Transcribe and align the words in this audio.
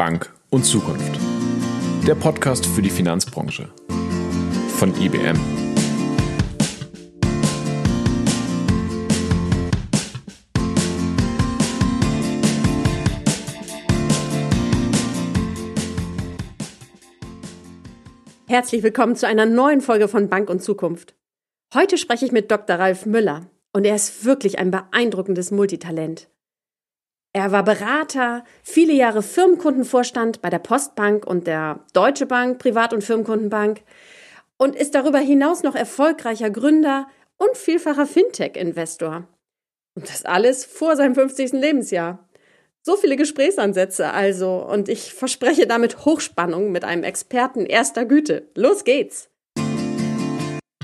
Bank 0.00 0.32
und 0.48 0.64
Zukunft. 0.64 1.20
Der 2.06 2.14
Podcast 2.14 2.64
für 2.64 2.80
die 2.80 2.88
Finanzbranche 2.88 3.68
von 4.78 4.94
IBM. 4.98 5.38
Herzlich 18.48 18.82
willkommen 18.82 19.16
zu 19.16 19.26
einer 19.26 19.44
neuen 19.44 19.82
Folge 19.82 20.08
von 20.08 20.30
Bank 20.30 20.48
und 20.48 20.62
Zukunft. 20.62 21.14
Heute 21.74 21.98
spreche 21.98 22.24
ich 22.24 22.32
mit 22.32 22.50
Dr. 22.50 22.76
Ralf 22.76 23.04
Müller 23.04 23.50
und 23.74 23.84
er 23.84 23.96
ist 23.96 24.24
wirklich 24.24 24.58
ein 24.58 24.70
beeindruckendes 24.70 25.50
Multitalent. 25.50 26.30
Er 27.32 27.52
war 27.52 27.62
Berater, 27.62 28.44
viele 28.64 28.92
Jahre 28.92 29.22
Firmenkundenvorstand 29.22 30.42
bei 30.42 30.50
der 30.50 30.58
Postbank 30.58 31.24
und 31.24 31.46
der 31.46 31.78
Deutsche 31.92 32.26
Bank, 32.26 32.58
Privat- 32.58 32.92
und 32.92 33.04
Firmenkundenbank 33.04 33.82
und 34.56 34.74
ist 34.74 34.96
darüber 34.96 35.20
hinaus 35.20 35.62
noch 35.62 35.76
erfolgreicher 35.76 36.50
Gründer 36.50 37.06
und 37.36 37.56
vielfacher 37.56 38.06
Fintech-Investor. 38.06 39.28
Und 39.94 40.08
das 40.08 40.24
alles 40.24 40.64
vor 40.64 40.96
seinem 40.96 41.14
50. 41.14 41.52
Lebensjahr. 41.52 42.28
So 42.82 42.96
viele 42.96 43.14
Gesprächsansätze 43.14 44.10
also 44.10 44.56
und 44.56 44.88
ich 44.88 45.14
verspreche 45.14 45.68
damit 45.68 46.04
Hochspannung 46.04 46.72
mit 46.72 46.84
einem 46.84 47.04
Experten 47.04 47.64
erster 47.64 48.06
Güte. 48.06 48.48
Los 48.56 48.82
geht's! 48.82 49.30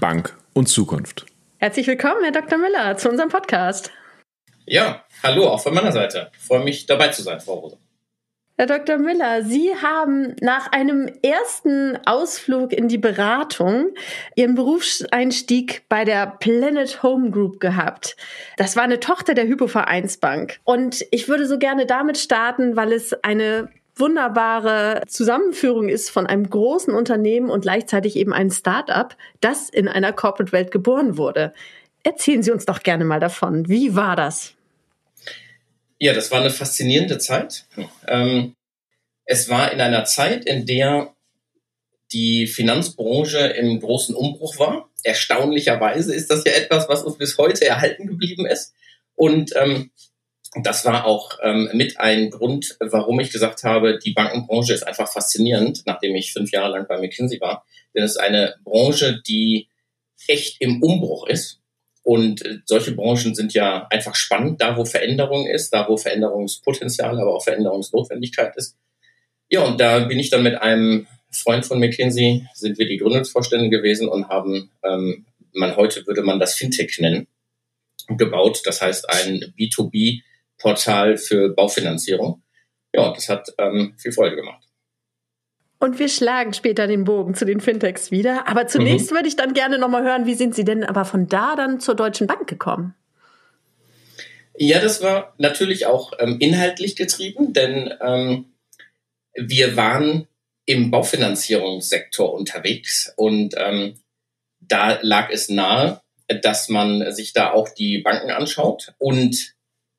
Bank 0.01 0.37
und 0.53 0.69
Zukunft. 0.69 1.27
Herzlich 1.57 1.89
willkommen, 1.89 2.23
Herr 2.23 2.33
Dr. 2.33 2.59
Müller, 2.59 2.97
zu 2.97 3.09
unserem 3.09 3.31
Podcast. 3.31 3.91
Ja, 4.67 5.05
hallo, 5.23 5.47
auch 5.47 5.63
von 5.63 5.75
meiner 5.75 5.93
Seite. 5.93 6.31
Ich 6.37 6.45
freue 6.45 6.65
mich, 6.65 6.87
dabei 6.87 7.09
zu 7.09 7.23
sein, 7.23 7.41
Frau 7.41 7.55
Rose. 7.55 7.79
Herr 8.59 8.67
Dr. 8.67 8.97
Müller, 8.97 9.45
Sie 9.45 9.71
haben 9.81 10.35
nach 10.41 10.73
einem 10.73 11.09
ersten 11.23 11.99
Ausflug 12.07 12.73
in 12.73 12.89
die 12.89 12.99
Beratung 12.99 13.91
Ihren 14.35 14.55
Berufseinstieg 14.55 15.85
bei 15.89 16.05
der 16.05 16.27
Planet 16.27 17.03
Home 17.03 17.31
Group 17.31 17.61
gehabt. 17.61 18.17
Das 18.57 18.75
war 18.75 18.83
eine 18.83 18.99
Tochter 18.99 19.35
der 19.35 19.47
Hypovereinsbank. 19.47 20.59
Und 20.65 21.05
ich 21.11 21.29
würde 21.29 21.47
so 21.47 21.59
gerne 21.59 21.87
damit 21.87 22.19
starten, 22.19 22.77
weil 22.77 22.93
es 22.93 23.13
eine 23.23 23.69
wunderbare 23.95 25.03
Zusammenführung 25.07 25.89
ist 25.89 26.11
von 26.11 26.27
einem 26.27 26.49
großen 26.49 26.95
Unternehmen 26.95 27.51
und 27.51 27.61
gleichzeitig 27.61 28.17
eben 28.17 28.33
ein 28.33 28.51
Start-up, 28.51 29.17
das 29.41 29.69
in 29.69 29.87
einer 29.87 30.13
Corporate-Welt 30.13 30.71
geboren 30.71 31.19
wurde. 31.19 31.53
Erzählen 32.07 32.41
Sie 32.41 32.53
uns 32.53 32.65
doch 32.65 32.85
gerne 32.85 33.05
mal 33.05 33.19
davon. 33.19 33.69
Wie 33.69 33.97
war 33.97 34.15
das? 34.15 34.55
Ja, 35.99 36.13
das 36.13 36.31
war 36.31 36.39
eine 36.39 36.51
faszinierende 36.51 37.19
Zeit. 37.19 37.65
Ähm, 38.07 38.55
es 39.25 39.49
war 39.49 39.73
in 39.73 39.81
einer 39.81 40.05
Zeit, 40.05 40.45
in 40.45 40.67
der 40.67 41.13
die 42.13 42.47
Finanzbranche 42.47 43.39
im 43.39 43.81
großen 43.81 44.15
Umbruch 44.15 44.57
war. 44.61 44.89
Erstaunlicherweise 45.03 46.15
ist 46.15 46.31
das 46.31 46.45
ja 46.45 46.53
etwas, 46.53 46.89
was 46.89 47.03
uns 47.03 47.19
bis 47.19 47.39
heute 47.39 47.67
erhalten 47.67 48.07
geblieben 48.07 48.47
ist. 48.47 48.73
Und 49.17 49.51
ähm, 49.57 49.91
das 50.63 50.85
war 50.85 51.07
auch 51.07 51.41
ähm, 51.43 51.71
mit 51.73 51.99
ein 51.99 52.31
Grund, 52.31 52.77
warum 52.79 53.19
ich 53.19 53.33
gesagt 53.33 53.65
habe, 53.65 53.99
die 53.99 54.13
Bankenbranche 54.13 54.75
ist 54.75 54.87
einfach 54.87 55.13
faszinierend, 55.13 55.83
nachdem 55.87 56.15
ich 56.15 56.33
fünf 56.33 56.53
Jahre 56.53 56.71
lang 56.71 56.87
bei 56.87 57.01
McKinsey 57.01 57.41
war. 57.41 57.67
Denn 57.97 58.05
es 58.05 58.13
ist 58.13 58.19
eine 58.19 58.55
Branche, 58.63 59.21
die 59.27 59.67
echt 60.29 60.61
im 60.61 60.81
Umbruch 60.85 61.27
ist. 61.27 61.61
Und 62.07 62.47
äh, 62.47 62.59
solche 62.67 62.93
Branchen 62.93 63.35
sind 63.35 63.53
ja 63.53 63.89
einfach 63.91 64.15
spannend, 64.15 64.61
da 64.61 64.77
wo 64.77 64.85
Veränderung 64.85 65.49
ist, 65.49 65.71
da 65.71 65.89
wo 65.89 65.97
Veränderungspotenzial, 65.97 67.19
aber 67.19 67.35
auch 67.35 67.43
Veränderungsnotwendigkeit 67.43 68.55
ist. 68.57 68.77
Ja, 69.49 69.65
und 69.65 69.81
da 69.81 69.99
bin 69.99 70.21
ich 70.21 70.31
dann 70.31 70.45
mit 70.45 70.55
einem 70.55 71.09
Freund 71.33 71.67
von 71.67 71.81
McKinsey, 71.81 72.47
sind 72.55 72.79
wir 72.79 72.87
die 72.87 72.99
Gründungsvorstände 72.99 73.71
gewesen 73.71 74.09
und 74.09 74.29
haben, 74.29 74.71
ähm, 74.85 75.27
man 75.53 75.75
heute 75.75 76.07
würde 76.07 76.23
man 76.23 76.39
das 76.39 76.55
Fintech 76.55 76.97
nennen, 77.01 77.27
gebaut. 78.07 78.63
Das 78.65 78.81
heißt 78.81 79.11
ein 79.11 79.53
B2B-Portal 79.59 81.17
für 81.17 81.49
Baufinanzierung. 81.55 82.41
Ja, 82.95 83.13
das 83.13 83.29
hat 83.29 83.49
ähm, 83.59 83.95
viel 83.99 84.13
Freude 84.13 84.37
gemacht. 84.37 84.65
Und 85.79 85.99
wir 85.99 86.09
schlagen 86.09 86.55
später 86.55 86.87
den 86.87 87.05
Bogen 87.05 87.35
zu 87.35 87.45
den 87.45 87.61
Fintechs 87.61 88.11
wieder. 88.11 88.49
Aber 88.49 88.67
zunächst 88.67 89.11
mhm. 89.11 89.17
würde 89.17 89.29
ich 89.29 89.37
dann 89.37 89.53
gerne 89.53 89.79
nochmal 89.79 90.05
hören, 90.05 90.27
wie 90.27 90.35
sind 90.35 90.55
Sie 90.55 90.65
denn 90.65 90.85
aber 90.85 91.05
von 91.05 91.29
da 91.29 91.55
dann 91.55 91.81
zur 91.81 91.95
Deutschen 91.95 92.27
Bank 92.27 92.47
gekommen? 92.47 92.95
Ja, 94.57 94.81
das 94.81 95.03
war 95.03 95.35
natürlich 95.37 95.85
auch 95.85 96.13
ähm, 96.19 96.39
inhaltlich 96.41 96.97
getrieben, 96.97 97.53
denn 97.53 97.93
ähm, 98.01 98.47
wir 99.35 99.77
waren 99.77 100.27
im 100.65 100.91
Baufinanzierungssektor 100.91 102.33
unterwegs 102.33 103.13
und 103.17 103.55
ähm, 103.59 104.01
da 104.61 104.99
lag 105.03 105.31
es 105.31 105.51
nahe, 105.51 106.01
dass 106.43 106.71
man 106.71 107.13
sich 107.13 107.35
da 107.35 107.53
auch 107.53 107.69
die 107.69 107.99
Banken 107.99 108.31
anschaut. 108.31 108.95
Und 108.99 109.55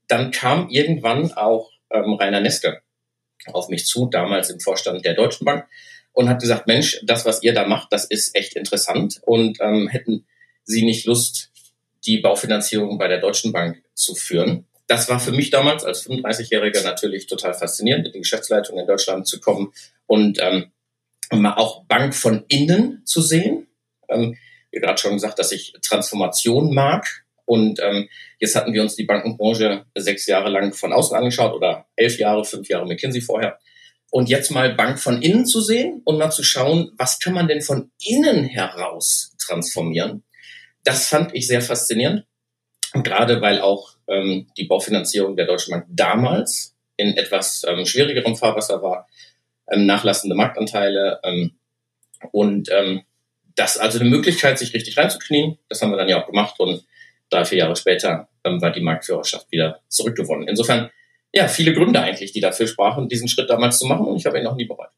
dann 0.07 0.31
kam 0.31 0.69
irgendwann 0.69 1.31
auch 1.33 1.71
ähm, 1.91 2.13
Rainer 2.13 2.41
Neske 2.41 2.81
auf 3.53 3.69
mich 3.69 3.85
zu, 3.85 4.07
damals 4.07 4.49
im 4.49 4.59
Vorstand 4.59 5.05
der 5.05 5.13
Deutschen 5.13 5.45
Bank, 5.45 5.67
und 6.17 6.29
hat 6.29 6.41
gesagt, 6.41 6.65
Mensch, 6.65 6.99
das, 7.03 7.25
was 7.25 7.43
ihr 7.43 7.53
da 7.53 7.67
macht, 7.67 7.93
das 7.93 8.05
ist 8.05 8.35
echt 8.35 8.55
interessant. 8.55 9.19
Und 9.21 9.59
ähm, 9.61 9.87
hätten 9.87 10.25
Sie 10.63 10.83
nicht 10.83 11.05
Lust, 11.05 11.51
die 12.07 12.17
Baufinanzierung 12.17 12.97
bei 12.97 13.07
der 13.07 13.19
Deutschen 13.19 13.51
Bank 13.51 13.83
zu 13.93 14.15
führen? 14.15 14.65
Das 14.87 15.09
war 15.09 15.19
für 15.19 15.31
mich 15.31 15.51
damals 15.51 15.83
als 15.83 16.07
35-Jähriger 16.07 16.83
natürlich 16.83 17.27
total 17.27 17.53
faszinierend, 17.53 18.07
in 18.07 18.13
die 18.13 18.19
Geschäftsleitung 18.19 18.79
in 18.79 18.87
Deutschland 18.87 19.27
zu 19.27 19.39
kommen 19.39 19.73
und 20.07 20.39
ähm, 20.41 20.71
mal 21.31 21.53
auch 21.53 21.83
Bank 21.85 22.15
von 22.15 22.45
innen 22.47 23.03
zu 23.05 23.21
sehen. 23.21 23.67
Ähm, 24.09 24.37
wie 24.71 24.79
gerade 24.79 24.99
schon 24.99 25.13
gesagt, 25.13 25.37
dass 25.37 25.51
ich 25.51 25.73
Transformation 25.83 26.73
mag. 26.73 27.26
Und 27.47 27.79
ähm, 27.81 28.09
jetzt 28.39 28.55
hatten 28.55 28.73
wir 28.73 28.81
uns 28.81 28.95
die 28.95 29.05
Bankenbranche 29.05 29.85
sechs 29.95 30.27
Jahre 30.27 30.49
lang 30.49 30.73
von 30.73 30.91
außen 30.91 31.15
angeschaut 31.15 31.53
oder 31.53 31.87
elf 31.95 32.19
Jahre, 32.19 32.43
fünf 32.43 32.67
Jahre 32.67 32.85
McKinsey 32.85 33.21
vorher. 33.21 33.57
Und 34.11 34.27
jetzt 34.29 34.51
mal 34.51 34.75
Bank 34.75 34.99
von 34.99 35.21
innen 35.21 35.45
zu 35.45 35.61
sehen 35.61 36.01
und 36.03 36.17
mal 36.17 36.29
zu 36.29 36.43
schauen, 36.43 36.91
was 36.97 37.19
kann 37.19 37.33
man 37.33 37.47
denn 37.47 37.61
von 37.61 37.91
innen 38.05 38.43
heraus 38.43 39.33
transformieren. 39.39 40.23
Das 40.83 41.07
fand 41.07 41.33
ich 41.33 41.47
sehr 41.47 41.61
faszinierend. 41.61 42.25
Und 42.93 43.03
gerade 43.03 43.41
weil 43.41 43.61
auch 43.61 43.95
ähm, 44.07 44.47
die 44.57 44.65
Baufinanzierung 44.65 45.37
der 45.37 45.45
Deutschen 45.45 45.71
Bank 45.71 45.85
damals 45.89 46.75
in 46.97 47.15
etwas 47.15 47.63
ähm, 47.65 47.85
schwierigerem 47.85 48.35
Fahrwasser 48.35 48.81
war, 48.81 49.07
ähm, 49.71 49.85
nachlassende 49.85 50.35
Marktanteile 50.35 51.21
ähm, 51.23 51.57
und 52.31 52.69
ähm, 52.71 53.03
das 53.55 53.77
also 53.77 53.99
eine 53.99 54.09
Möglichkeit, 54.09 54.59
sich 54.59 54.73
richtig 54.73 54.97
reinzuknien. 54.97 55.57
Das 55.69 55.81
haben 55.81 55.91
wir 55.91 55.97
dann 55.97 56.09
ja 56.09 56.21
auch 56.21 56.27
gemacht 56.27 56.59
und 56.59 56.85
drei, 57.29 57.45
vier 57.45 57.59
Jahre 57.59 57.75
später 57.75 58.27
ähm, 58.43 58.61
war 58.61 58.71
die 58.71 58.81
Marktführerschaft 58.81 59.51
wieder 59.51 59.81
zurückgewonnen. 59.87 60.47
Insofern, 60.47 60.89
ja, 61.33 61.47
viele 61.47 61.73
Gründe 61.73 61.99
eigentlich, 61.99 62.31
die 62.31 62.41
dafür 62.41 62.67
sprachen, 62.67 63.09
diesen 63.09 63.27
Schritt 63.27 63.49
damals 63.49 63.79
zu 63.79 63.85
machen 63.85 64.05
und 64.05 64.17
ich 64.17 64.25
habe 64.25 64.37
ihn 64.37 64.43
noch 64.43 64.55
nie 64.55 64.65
bereut. 64.65 64.89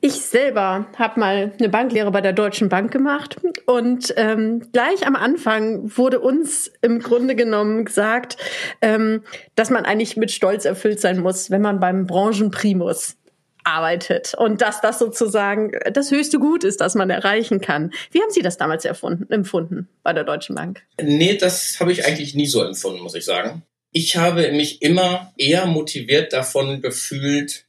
Ich 0.00 0.12
selber 0.12 0.86
habe 0.96 1.18
mal 1.18 1.52
eine 1.58 1.68
Banklehre 1.68 2.10
bei 2.10 2.20
der 2.20 2.34
Deutschen 2.34 2.68
Bank 2.68 2.92
gemacht 2.92 3.38
und 3.66 4.12
ähm, 4.16 4.68
gleich 4.70 5.06
am 5.06 5.16
Anfang 5.16 5.96
wurde 5.96 6.20
uns 6.20 6.70
im 6.82 7.00
Grunde 7.00 7.34
genommen 7.34 7.86
gesagt, 7.86 8.36
ähm, 8.82 9.22
dass 9.54 9.70
man 9.70 9.86
eigentlich 9.86 10.16
mit 10.16 10.30
Stolz 10.30 10.66
erfüllt 10.66 11.00
sein 11.00 11.18
muss, 11.18 11.50
wenn 11.50 11.62
man 11.62 11.80
beim 11.80 12.06
Branchenprimus 12.06 13.16
arbeitet 13.66 14.34
und 14.34 14.62
dass 14.62 14.80
das 14.80 14.98
sozusagen 14.98 15.72
das 15.92 16.10
höchste 16.10 16.38
Gut 16.38 16.64
ist, 16.64 16.80
das 16.80 16.94
man 16.94 17.10
erreichen 17.10 17.60
kann. 17.60 17.92
Wie 18.12 18.20
haben 18.20 18.30
Sie 18.30 18.42
das 18.42 18.56
damals 18.56 18.84
erfunden, 18.84 19.30
empfunden 19.32 19.88
bei 20.02 20.12
der 20.12 20.24
Deutschen 20.24 20.54
Bank? 20.54 20.82
Nee, 21.00 21.36
das 21.36 21.80
habe 21.80 21.92
ich 21.92 22.06
eigentlich 22.06 22.34
nie 22.34 22.46
so 22.46 22.62
empfunden, 22.62 23.02
muss 23.02 23.14
ich 23.14 23.24
sagen. 23.24 23.62
Ich 23.92 24.16
habe 24.16 24.52
mich 24.52 24.82
immer 24.82 25.32
eher 25.36 25.66
motiviert 25.66 26.32
davon 26.32 26.80
gefühlt, 26.80 27.66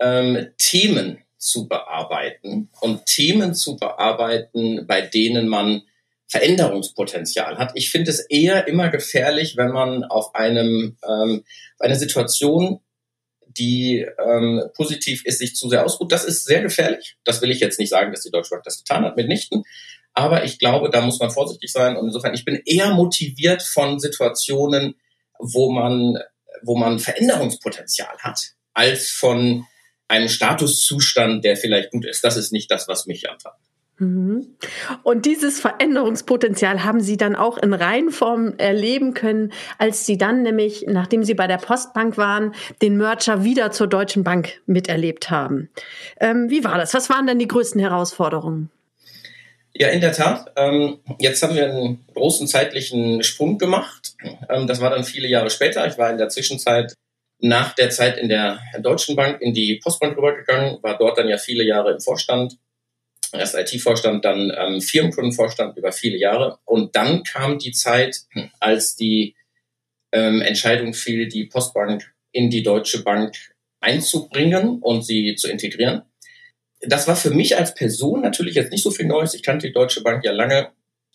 ähm, 0.00 0.48
Themen 0.58 1.18
zu 1.38 1.68
bearbeiten 1.68 2.70
und 2.80 3.06
Themen 3.06 3.54
zu 3.54 3.76
bearbeiten, 3.76 4.86
bei 4.86 5.00
denen 5.00 5.48
man 5.48 5.82
Veränderungspotenzial 6.26 7.58
hat. 7.58 7.72
Ich 7.74 7.90
finde 7.90 8.10
es 8.10 8.20
eher 8.20 8.66
immer 8.66 8.88
gefährlich, 8.88 9.56
wenn 9.56 9.70
man 9.70 10.04
auf 10.04 10.34
einem 10.34 10.96
ähm, 11.06 11.44
eine 11.78 11.96
Situation 11.96 12.80
die 13.56 14.06
ähm, 14.18 14.62
positiv 14.74 15.24
ist, 15.24 15.38
sich 15.38 15.54
zu 15.54 15.68
sehr 15.68 15.84
ausruht. 15.84 16.12
Das 16.12 16.24
ist 16.24 16.44
sehr 16.44 16.62
gefährlich. 16.62 17.16
Das 17.24 17.40
will 17.42 17.50
ich 17.50 17.60
jetzt 17.60 17.78
nicht 17.78 17.90
sagen, 17.90 18.12
dass 18.12 18.22
die 18.22 18.30
Deutsche 18.30 18.50
Bank 18.50 18.64
das 18.64 18.78
getan 18.78 19.04
hat, 19.04 19.16
mitnichten. 19.16 19.64
Aber 20.12 20.44
ich 20.44 20.58
glaube, 20.58 20.90
da 20.90 21.00
muss 21.00 21.18
man 21.18 21.30
vorsichtig 21.30 21.72
sein. 21.72 21.96
Und 21.96 22.06
insofern, 22.06 22.34
ich 22.34 22.44
bin 22.44 22.60
eher 22.64 22.94
motiviert 22.94 23.62
von 23.62 23.98
Situationen, 23.98 24.94
wo 25.38 25.72
man, 25.72 26.18
wo 26.62 26.76
man 26.76 26.98
Veränderungspotenzial 26.98 28.16
hat, 28.18 28.40
als 28.72 29.10
von 29.10 29.66
einem 30.06 30.28
Statuszustand, 30.28 31.44
der 31.44 31.56
vielleicht 31.56 31.90
gut 31.90 32.06
ist. 32.06 32.22
Das 32.22 32.36
ist 32.36 32.52
nicht 32.52 32.70
das, 32.70 32.88
was 32.88 33.06
mich 33.06 33.28
antreibt. 33.28 33.58
Mhm. 34.04 34.56
Und 35.02 35.26
dieses 35.26 35.60
Veränderungspotenzial 35.60 36.84
haben 36.84 37.00
Sie 37.00 37.16
dann 37.16 37.36
auch 37.36 37.58
in 37.58 37.72
Reihenform 37.72 38.54
erleben 38.58 39.14
können, 39.14 39.52
als 39.78 40.06
Sie 40.06 40.18
dann 40.18 40.42
nämlich, 40.42 40.84
nachdem 40.88 41.24
Sie 41.24 41.34
bei 41.34 41.46
der 41.46 41.58
Postbank 41.58 42.16
waren, 42.18 42.54
den 42.82 42.96
Merger 42.96 43.44
wieder 43.44 43.70
zur 43.70 43.86
Deutschen 43.86 44.24
Bank 44.24 44.60
miterlebt 44.66 45.30
haben. 45.30 45.70
Ähm, 46.20 46.50
wie 46.50 46.64
war 46.64 46.78
das? 46.78 46.94
Was 46.94 47.10
waren 47.10 47.26
denn 47.26 47.38
die 47.38 47.48
größten 47.48 47.80
Herausforderungen? 47.80 48.70
Ja, 49.76 49.88
in 49.88 50.00
der 50.00 50.12
Tat. 50.12 50.52
Ähm, 50.56 51.00
jetzt 51.18 51.42
haben 51.42 51.56
wir 51.56 51.64
einen 51.64 52.04
großen 52.14 52.46
zeitlichen 52.46 53.24
Sprung 53.24 53.58
gemacht. 53.58 54.14
Ähm, 54.48 54.68
das 54.68 54.80
war 54.80 54.90
dann 54.90 55.02
viele 55.02 55.26
Jahre 55.26 55.50
später. 55.50 55.86
Ich 55.86 55.98
war 55.98 56.10
in 56.10 56.18
der 56.18 56.28
Zwischenzeit 56.28 56.94
nach 57.40 57.74
der 57.74 57.90
Zeit 57.90 58.16
in 58.16 58.28
der 58.28 58.60
Deutschen 58.80 59.16
Bank 59.16 59.40
in 59.40 59.52
die 59.52 59.80
Postbank 59.82 60.16
rübergegangen, 60.16 60.78
war 60.82 60.96
dort 60.96 61.18
dann 61.18 61.28
ja 61.28 61.38
viele 61.38 61.64
Jahre 61.64 61.92
im 61.92 62.00
Vorstand 62.00 62.56
erst 63.34 63.54
IT-Vorstand, 63.54 64.24
dann 64.24 64.52
ähm, 64.56 64.80
Firmenkundenvorstand 64.80 65.76
über 65.76 65.92
viele 65.92 66.18
Jahre. 66.18 66.58
Und 66.64 66.96
dann 66.96 67.22
kam 67.22 67.58
die 67.58 67.72
Zeit, 67.72 68.22
als 68.60 68.96
die 68.96 69.34
ähm, 70.12 70.40
Entscheidung 70.42 70.94
fiel, 70.94 71.28
die 71.28 71.46
Postbank 71.46 72.12
in 72.32 72.50
die 72.50 72.62
Deutsche 72.62 73.02
Bank 73.02 73.36
einzubringen 73.80 74.80
und 74.80 75.04
sie 75.04 75.34
zu 75.36 75.48
integrieren. 75.48 76.02
Das 76.80 77.08
war 77.08 77.16
für 77.16 77.30
mich 77.30 77.56
als 77.56 77.74
Person 77.74 78.20
natürlich 78.20 78.54
jetzt 78.54 78.72
nicht 78.72 78.82
so 78.82 78.90
viel 78.90 79.06
Neues. 79.06 79.34
Ich 79.34 79.42
kannte 79.42 79.66
die 79.66 79.72
Deutsche 79.72 80.02
Bank 80.02 80.24
ja 80.24 80.32
lange, 80.32 80.70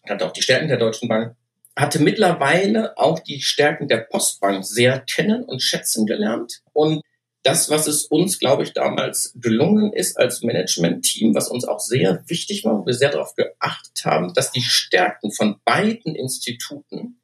kannte 0.08 0.26
auch 0.26 0.32
die 0.32 0.42
Stärken 0.42 0.68
der 0.68 0.78
Deutschen 0.78 1.10
Bank, 1.10 1.36
hatte 1.76 2.00
mittlerweile 2.00 2.98
auch 2.98 3.20
die 3.20 3.42
Stärken 3.42 3.88
der 3.88 3.98
Postbank 3.98 4.66
sehr 4.66 5.00
kennen 5.00 5.44
und 5.44 5.62
schätzen 5.62 6.06
gelernt 6.06 6.62
und 6.74 7.02
das, 7.44 7.70
was 7.70 7.88
es 7.88 8.06
uns, 8.06 8.40
glaube 8.40 8.64
ich, 8.64 8.74
damals 8.74 9.34
gelungen 9.36 9.94
ist 9.94 10.18
als 10.18 10.42
Management-Team, 10.42 11.34
was 11.36 11.50
uns 11.50 11.66
auch 11.66 11.80
sehr 11.80 12.24
wichtig 12.28 12.66
war, 12.66 12.80
wo 12.80 12.86
wir 12.86 12.94
sehr 12.94 13.12
darauf 13.12 13.34
geachtet 13.36 14.04
haben, 14.04 14.34
dass 14.34 14.52
die 14.52 14.62
Stärken 14.62 15.32
von 15.32 15.60
beiden 15.64 16.16
Instituten 16.16 17.22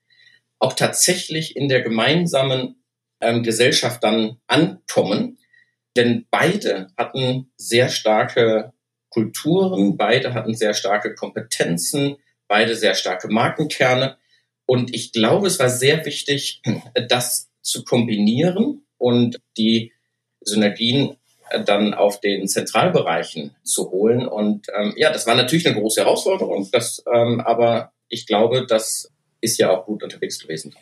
auch 0.59 0.73
tatsächlich 0.73 1.56
in 1.56 1.67
der 1.67 1.81
gemeinsamen 1.81 2.81
ähm, 3.19 3.44
Gesellschaft 3.44 4.03
dann 4.03 4.38
ankommen. 4.47 5.38
Denn 5.97 6.25
beide 6.31 6.88
hatten 6.97 7.51
sehr 7.57 7.89
starke 7.89 8.73
Kulturen, 9.09 9.97
beide 9.97 10.33
hatten 10.33 10.56
sehr 10.56 10.73
starke 10.73 11.13
Kompetenzen, 11.13 12.17
beide 12.47 12.75
sehr 12.75 12.95
starke 12.95 13.27
Markenkerne. 13.27 14.17
Und 14.65 14.95
ich 14.95 15.12
glaube, 15.12 15.47
es 15.47 15.59
war 15.59 15.69
sehr 15.69 16.06
wichtig, 16.06 16.62
das 17.09 17.50
zu 17.62 17.83
kombinieren 17.83 18.85
und 18.97 19.39
die 19.57 19.91
Synergien 20.45 21.18
äh, 21.50 21.63
dann 21.63 21.94
auf 21.94 22.21
den 22.21 22.47
Zentralbereichen 22.47 23.56
zu 23.63 23.92
holen. 23.92 24.27
Und 24.27 24.68
ähm, 24.74 24.94
ja, 24.95 25.12
das 25.12 25.27
war 25.27 25.36
natürlich 25.36 25.68
eine 25.68 25.80
große 25.80 26.01
Herausforderung, 26.01 26.69
das, 26.71 27.03
ähm, 27.13 27.42
aber 27.42 27.92
ich 28.07 28.25
glaube, 28.25 28.65
das 28.65 29.12
ist 29.42 29.57
ja 29.57 29.69
auch 29.69 29.86
gut 29.86 30.03
unterwegs 30.03 30.39
gewesen. 30.39 30.75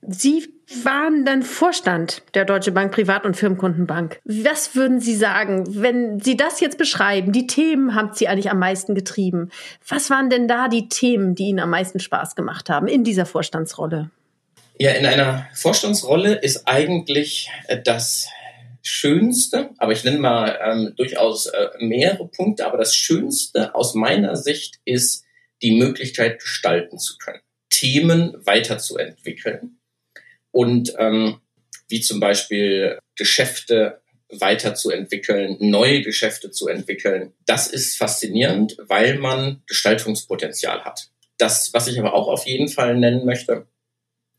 Sie 0.00 0.46
waren 0.84 1.24
dann 1.24 1.42
Vorstand 1.42 2.22
der 2.34 2.44
Deutsche 2.44 2.72
Bank 2.72 2.92
Privat- 2.92 3.26
und 3.26 3.36
Firmenkundenbank. 3.36 4.20
Was 4.24 4.74
würden 4.74 5.00
Sie 5.00 5.14
sagen, 5.14 5.64
wenn 5.82 6.20
Sie 6.20 6.36
das 6.36 6.60
jetzt 6.60 6.78
beschreiben? 6.78 7.32
Die 7.32 7.46
Themen 7.46 7.94
haben 7.94 8.10
Sie 8.14 8.28
eigentlich 8.28 8.50
am 8.50 8.58
meisten 8.58 8.94
getrieben. 8.94 9.50
Was 9.86 10.08
waren 10.08 10.30
denn 10.30 10.46
da 10.46 10.68
die 10.68 10.88
Themen, 10.88 11.34
die 11.34 11.48
Ihnen 11.48 11.58
am 11.58 11.70
meisten 11.70 12.00
Spaß 12.00 12.36
gemacht 12.36 12.70
haben 12.70 12.86
in 12.86 13.02
dieser 13.02 13.26
Vorstandsrolle? 13.26 14.10
Ja, 14.80 14.92
in 14.92 15.06
einer 15.06 15.48
Vorstandsrolle 15.54 16.36
ist 16.36 16.68
eigentlich 16.68 17.50
äh, 17.66 17.82
das 17.82 18.28
Schönste, 18.80 19.70
aber 19.76 19.90
ich 19.90 20.04
nenne 20.04 20.18
mal 20.18 20.56
ähm, 20.62 20.94
durchaus 20.96 21.46
äh, 21.46 21.68
mehrere 21.80 22.28
Punkte, 22.28 22.64
aber 22.64 22.78
das 22.78 22.94
Schönste 22.94 23.74
aus 23.74 23.94
meiner 23.94 24.36
Sicht 24.36 24.78
ist 24.84 25.24
die 25.62 25.72
Möglichkeit 25.72 26.38
gestalten 26.38 27.00
zu 27.00 27.18
können, 27.18 27.40
Themen 27.70 28.36
weiterzuentwickeln 28.46 29.80
und 30.52 30.94
ähm, 30.96 31.40
wie 31.88 32.00
zum 32.00 32.20
Beispiel 32.20 33.00
Geschäfte 33.16 34.00
weiterzuentwickeln, 34.30 35.56
neue 35.58 36.02
Geschäfte 36.02 36.52
zu 36.52 36.68
entwickeln. 36.68 37.32
Das 37.46 37.66
ist 37.66 37.96
faszinierend, 37.96 38.76
weil 38.86 39.18
man 39.18 39.60
Gestaltungspotenzial 39.66 40.84
hat. 40.84 41.10
Das, 41.36 41.72
was 41.72 41.88
ich 41.88 41.98
aber 41.98 42.14
auch 42.14 42.28
auf 42.28 42.46
jeden 42.46 42.68
Fall 42.68 42.96
nennen 42.96 43.24
möchte, 43.24 43.66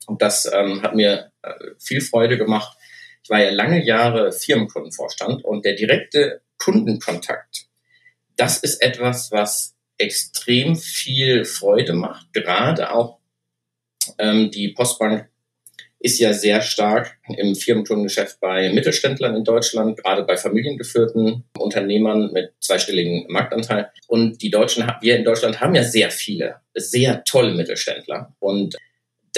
und 0.09 0.21
das 0.23 0.51
ähm, 0.51 0.81
hat 0.81 0.95
mir 0.95 1.31
äh, 1.43 1.53
viel 1.77 2.01
Freude 2.01 2.37
gemacht. 2.37 2.75
Ich 3.23 3.29
war 3.29 3.41
ja 3.41 3.51
lange 3.51 3.85
Jahre 3.85 4.31
Firmenkundenvorstand 4.31 5.45
und 5.45 5.63
der 5.65 5.75
direkte 5.75 6.41
Kundenkontakt, 6.57 7.67
das 8.35 8.57
ist 8.57 8.81
etwas, 8.81 9.31
was 9.31 9.75
extrem 9.97 10.75
viel 10.75 11.45
Freude 11.45 11.93
macht. 11.93 12.33
Gerade 12.33 12.91
auch 12.91 13.19
ähm, 14.17 14.49
die 14.49 14.69
Postbank 14.69 15.29
ist 15.99 16.17
ja 16.19 16.33
sehr 16.33 16.61
stark 16.61 17.17
im 17.27 17.55
Firmenkundengeschäft 17.55 18.39
bei 18.39 18.71
Mittelständlern 18.71 19.35
in 19.35 19.43
Deutschland, 19.43 20.01
gerade 20.01 20.23
bei 20.23 20.37
familiengeführten 20.37 21.43
Unternehmern 21.57 22.31
mit 22.31 22.53
zweistelligen 22.61 23.25
Marktanteil. 23.27 23.91
Und 24.07 24.41
die 24.41 24.49
Deutschen, 24.49 24.89
wir 25.01 25.17
in 25.17 25.25
Deutschland 25.25 25.59
haben 25.59 25.75
ja 25.75 25.83
sehr 25.83 26.09
viele, 26.09 26.61
sehr 26.73 27.23
tolle 27.25 27.53
Mittelständler. 27.53 28.33
Und 28.39 28.77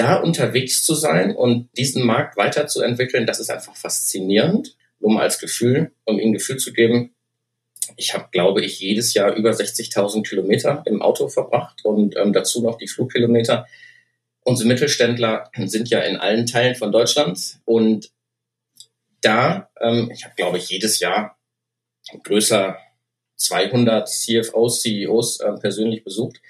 da 0.01 0.15
unterwegs 0.15 0.83
zu 0.83 0.95
sein 0.95 1.35
und 1.35 1.69
diesen 1.77 2.03
Markt 2.03 2.35
weiterzuentwickeln, 2.35 3.27
das 3.27 3.39
ist 3.39 3.51
einfach 3.51 3.75
faszinierend, 3.75 4.75
um 4.99 5.17
als 5.17 5.37
Gefühl, 5.37 5.91
um 6.05 6.19
ihnen 6.19 6.33
Gefühl 6.33 6.57
zu 6.57 6.73
geben. 6.73 7.13
Ich 7.97 8.15
habe, 8.15 8.29
glaube 8.31 8.61
ich, 8.61 8.79
jedes 8.79 9.13
Jahr 9.13 9.35
über 9.35 9.51
60.000 9.51 10.27
Kilometer 10.27 10.81
im 10.87 11.03
Auto 11.03 11.27
verbracht 11.27 11.85
und 11.85 12.17
ähm, 12.17 12.33
dazu 12.33 12.63
noch 12.63 12.79
die 12.79 12.87
Flugkilometer. 12.87 13.67
Unsere 14.43 14.69
Mittelständler 14.69 15.51
sind 15.65 15.89
ja 15.89 15.99
in 15.99 16.17
allen 16.17 16.47
Teilen 16.47 16.73
von 16.73 16.91
Deutschland 16.91 17.59
und 17.65 18.11
da, 19.21 19.69
ähm, 19.79 20.09
ich 20.11 20.25
habe, 20.25 20.33
glaube 20.35 20.57
ich, 20.57 20.69
jedes 20.69 20.99
Jahr 20.99 21.37
größer 22.23 22.75
200 23.35 24.09
CFOs, 24.09 24.81
CEOs 24.81 25.41
äh, 25.41 25.51
persönlich 25.59 26.03
besucht. 26.03 26.41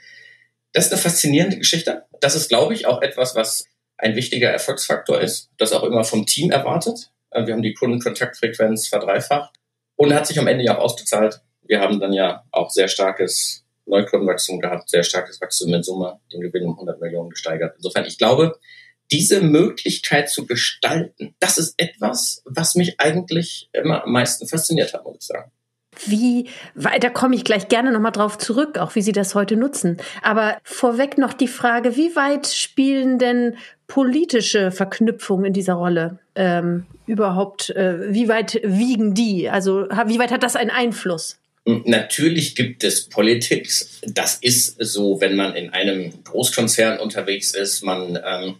Das 0.73 0.85
ist 0.85 0.91
eine 0.91 1.01
faszinierende 1.01 1.57
Geschichte. 1.57 2.05
Das 2.19 2.35
ist, 2.35 2.49
glaube 2.49 2.73
ich, 2.73 2.85
auch 2.85 3.01
etwas, 3.01 3.35
was 3.35 3.65
ein 3.97 4.15
wichtiger 4.15 4.49
Erfolgsfaktor 4.49 5.21
ist, 5.21 5.49
das 5.57 5.73
auch 5.73 5.83
immer 5.83 6.03
vom 6.03 6.25
Team 6.25 6.51
erwartet. 6.51 7.11
Äh, 7.31 7.45
wir 7.45 7.53
haben 7.53 7.61
die 7.61 7.73
Kundenkontaktfrequenz 7.73 8.87
verdreifacht 8.87 9.53
und 9.95 10.13
hat 10.13 10.27
sich 10.27 10.39
am 10.39 10.47
Ende 10.47 10.63
ja 10.63 10.77
auch 10.77 10.83
ausgezahlt. 10.83 11.41
Wir 11.63 11.79
haben 11.79 11.99
dann 11.99 12.13
ja 12.13 12.43
auch 12.51 12.69
sehr 12.71 12.87
starkes 12.87 13.63
Neukundenwachstum 13.85 14.59
gehabt, 14.59 14.89
sehr 14.89 15.03
starkes 15.03 15.39
Wachstum 15.41 15.73
in 15.73 15.83
Summe, 15.83 16.19
den 16.31 16.41
Gewinn 16.41 16.65
um 16.65 16.73
100 16.73 16.99
Millionen 17.01 17.29
gesteigert. 17.29 17.75
Insofern, 17.77 18.05
ich 18.05 18.17
glaube, 18.17 18.59
diese 19.11 19.41
Möglichkeit 19.41 20.29
zu 20.29 20.45
gestalten, 20.45 21.35
das 21.39 21.57
ist 21.57 21.75
etwas, 21.77 22.41
was 22.45 22.75
mich 22.75 22.99
eigentlich 22.99 23.69
immer 23.73 24.03
am 24.03 24.11
meisten 24.11 24.47
fasziniert 24.47 24.93
hat, 24.93 25.03
muss 25.03 25.17
ich 25.19 25.27
sagen. 25.27 25.51
Wie, 26.05 26.47
da 26.75 27.09
komme 27.09 27.35
ich 27.35 27.43
gleich 27.43 27.67
gerne 27.67 27.91
nochmal 27.91 28.11
drauf 28.11 28.37
zurück, 28.37 28.77
auch 28.77 28.95
wie 28.95 29.01
Sie 29.01 29.11
das 29.11 29.35
heute 29.35 29.55
nutzen. 29.55 29.97
Aber 30.21 30.57
vorweg 30.63 31.17
noch 31.17 31.33
die 31.33 31.47
Frage, 31.47 31.95
wie 31.95 32.15
weit 32.15 32.47
spielen 32.47 33.19
denn 33.19 33.55
politische 33.87 34.71
Verknüpfungen 34.71 35.45
in 35.45 35.53
dieser 35.53 35.73
Rolle 35.73 36.19
ähm, 36.35 36.85
überhaupt, 37.07 37.69
äh, 37.71 38.13
wie 38.13 38.29
weit 38.29 38.59
wiegen 38.63 39.13
die? 39.13 39.49
Also 39.49 39.87
wie 40.05 40.17
weit 40.17 40.31
hat 40.31 40.43
das 40.43 40.55
einen 40.55 40.69
Einfluss? 40.69 41.37
Natürlich 41.65 42.55
gibt 42.55 42.83
es 42.83 43.07
Politik. 43.07 43.71
Das 44.07 44.35
ist 44.35 44.77
so, 44.79 45.21
wenn 45.21 45.35
man 45.35 45.55
in 45.55 45.69
einem 45.69 46.11
Großkonzern 46.23 46.99
unterwegs 46.99 47.53
ist. 47.53 47.83
Man, 47.83 48.19
ähm, 48.25 48.55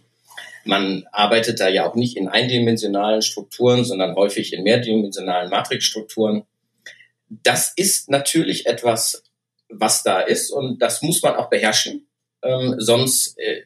man 0.64 1.04
arbeitet 1.10 1.58
da 1.58 1.68
ja 1.68 1.88
auch 1.88 1.96
nicht 1.96 2.16
in 2.16 2.28
eindimensionalen 2.28 3.22
Strukturen, 3.22 3.84
sondern 3.84 4.14
häufig 4.14 4.52
in 4.52 4.62
mehrdimensionalen 4.62 5.50
Matrixstrukturen 5.50 6.44
das 7.42 7.72
ist 7.76 8.10
natürlich 8.10 8.66
etwas, 8.66 9.22
was 9.68 10.02
da 10.02 10.20
ist 10.20 10.50
und 10.50 10.80
das 10.82 11.02
muss 11.02 11.22
man 11.22 11.34
auch 11.34 11.48
beherrschen. 11.48 12.08
Ähm, 12.42 12.74
sonst 12.78 13.38
äh, 13.38 13.62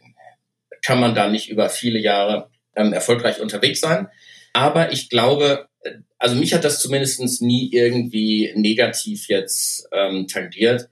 kann 0.84 1.00
man 1.00 1.14
da 1.14 1.28
nicht 1.28 1.48
über 1.48 1.68
viele 1.68 1.98
Jahre 1.98 2.50
ähm, 2.76 2.92
erfolgreich 2.92 3.40
unterwegs 3.40 3.80
sein. 3.80 4.08
Aber 4.52 4.92
ich 4.92 5.08
glaube, 5.08 5.68
äh, 5.80 5.94
also 6.18 6.36
mich 6.36 6.54
hat 6.54 6.64
das 6.64 6.80
zumindest 6.80 7.42
nie 7.42 7.70
irgendwie 7.72 8.52
negativ 8.54 9.28
jetzt 9.28 9.88
ähm, 9.92 10.28
tangiert. 10.28 10.88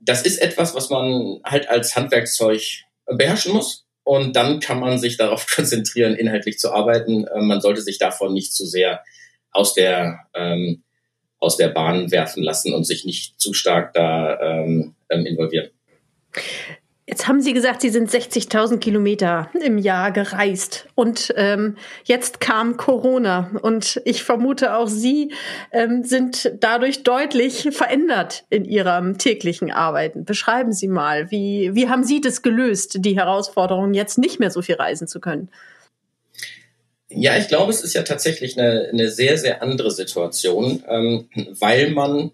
Das 0.00 0.22
ist 0.22 0.38
etwas, 0.38 0.74
was 0.74 0.90
man 0.90 1.40
halt 1.44 1.68
als 1.68 1.94
Handwerkszeug 1.94 2.62
beherrschen 3.06 3.52
muss. 3.52 3.84
Und 4.02 4.36
dann 4.36 4.60
kann 4.60 4.80
man 4.80 4.98
sich 4.98 5.16
darauf 5.16 5.46
konzentrieren, 5.54 6.14
inhaltlich 6.14 6.58
zu 6.58 6.72
arbeiten. 6.72 7.26
Ähm, 7.34 7.46
man 7.48 7.60
sollte 7.60 7.82
sich 7.82 7.98
davon 7.98 8.32
nicht 8.32 8.54
zu 8.54 8.64
sehr 8.64 9.02
aus 9.50 9.74
der 9.74 10.26
ähm, 10.34 10.84
aus 11.44 11.56
der 11.56 11.68
Bahn 11.68 12.10
werfen 12.10 12.42
lassen 12.42 12.74
und 12.74 12.84
sich 12.84 13.04
nicht 13.04 13.40
zu 13.40 13.52
stark 13.52 13.92
da 13.94 14.40
ähm, 14.40 14.94
ähm, 15.10 15.26
involvieren. 15.26 15.68
Jetzt 17.06 17.28
haben 17.28 17.42
Sie 17.42 17.52
gesagt, 17.52 17.82
Sie 17.82 17.90
sind 17.90 18.10
60.000 18.10 18.78
Kilometer 18.78 19.50
im 19.60 19.76
Jahr 19.76 20.10
gereist 20.10 20.86
und 20.94 21.34
ähm, 21.36 21.76
jetzt 22.04 22.40
kam 22.40 22.78
Corona 22.78 23.50
und 23.60 24.00
ich 24.06 24.24
vermute 24.24 24.74
auch 24.74 24.88
Sie 24.88 25.30
ähm, 25.70 26.02
sind 26.02 26.52
dadurch 26.60 27.02
deutlich 27.02 27.68
verändert 27.72 28.44
in 28.48 28.64
Ihrem 28.64 29.18
täglichen 29.18 29.70
Arbeiten. 29.70 30.24
Beschreiben 30.24 30.72
Sie 30.72 30.88
mal, 30.88 31.30
wie, 31.30 31.74
wie 31.74 31.90
haben 31.90 32.04
Sie 32.04 32.22
das 32.22 32.40
gelöst, 32.40 32.96
die 33.00 33.16
Herausforderung, 33.16 33.92
jetzt 33.92 34.16
nicht 34.16 34.40
mehr 34.40 34.50
so 34.50 34.62
viel 34.62 34.76
reisen 34.76 35.06
zu 35.06 35.20
können? 35.20 35.50
Ja, 37.16 37.36
ich 37.36 37.48
glaube, 37.48 37.70
es 37.70 37.82
ist 37.82 37.94
ja 37.94 38.02
tatsächlich 38.02 38.58
eine, 38.58 38.88
eine 38.92 39.08
sehr, 39.08 39.38
sehr 39.38 39.62
andere 39.62 39.90
Situation, 39.90 40.82
ähm, 40.88 41.28
weil 41.60 41.90
man 41.90 42.32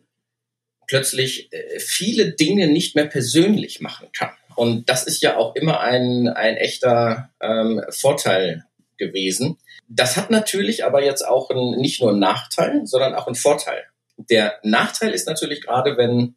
plötzlich 0.86 1.52
äh, 1.52 1.78
viele 1.78 2.32
Dinge 2.32 2.68
nicht 2.68 2.96
mehr 2.96 3.06
persönlich 3.06 3.80
machen 3.80 4.08
kann. 4.12 4.30
Und 4.56 4.88
das 4.88 5.06
ist 5.06 5.22
ja 5.22 5.36
auch 5.36 5.54
immer 5.54 5.80
ein, 5.80 6.28
ein 6.28 6.56
echter 6.56 7.30
ähm, 7.40 7.82
Vorteil 7.90 8.64
gewesen. 8.96 9.58
Das 9.88 10.16
hat 10.16 10.30
natürlich 10.30 10.84
aber 10.84 11.04
jetzt 11.04 11.26
auch 11.26 11.50
ein, 11.50 11.80
nicht 11.80 12.00
nur 12.00 12.10
einen 12.10 12.20
Nachteil, 12.20 12.86
sondern 12.86 13.14
auch 13.14 13.26
einen 13.26 13.36
Vorteil. 13.36 13.84
Der 14.16 14.58
Nachteil 14.62 15.12
ist 15.12 15.26
natürlich 15.26 15.62
gerade, 15.62 15.96
wenn 15.96 16.36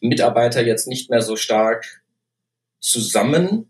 Mitarbeiter 0.00 0.62
jetzt 0.62 0.86
nicht 0.86 1.10
mehr 1.10 1.22
so 1.22 1.36
stark 1.36 2.02
zusammen 2.80 3.69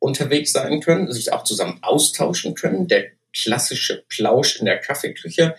unterwegs 0.00 0.52
sein 0.52 0.80
können, 0.80 1.12
sich 1.12 1.32
auch 1.32 1.44
zusammen 1.44 1.78
austauschen 1.82 2.54
können. 2.54 2.88
Der 2.88 3.06
klassische 3.32 4.04
Plausch 4.08 4.58
in 4.58 4.66
der 4.66 4.78
Kaffeeküche 4.78 5.54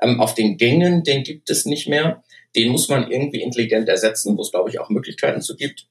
ähm, 0.00 0.20
auf 0.20 0.34
den 0.34 0.56
Gängen, 0.56 1.04
den 1.04 1.22
gibt 1.22 1.48
es 1.50 1.64
nicht 1.66 1.86
mehr. 1.86 2.24
Den 2.56 2.70
muss 2.70 2.88
man 2.88 3.10
irgendwie 3.10 3.42
intelligent 3.42 3.88
ersetzen, 3.88 4.36
wo 4.36 4.42
es, 4.42 4.50
glaube 4.50 4.70
ich, 4.70 4.80
auch 4.80 4.88
Möglichkeiten 4.88 5.42
zu 5.42 5.56
gibt. 5.56 5.86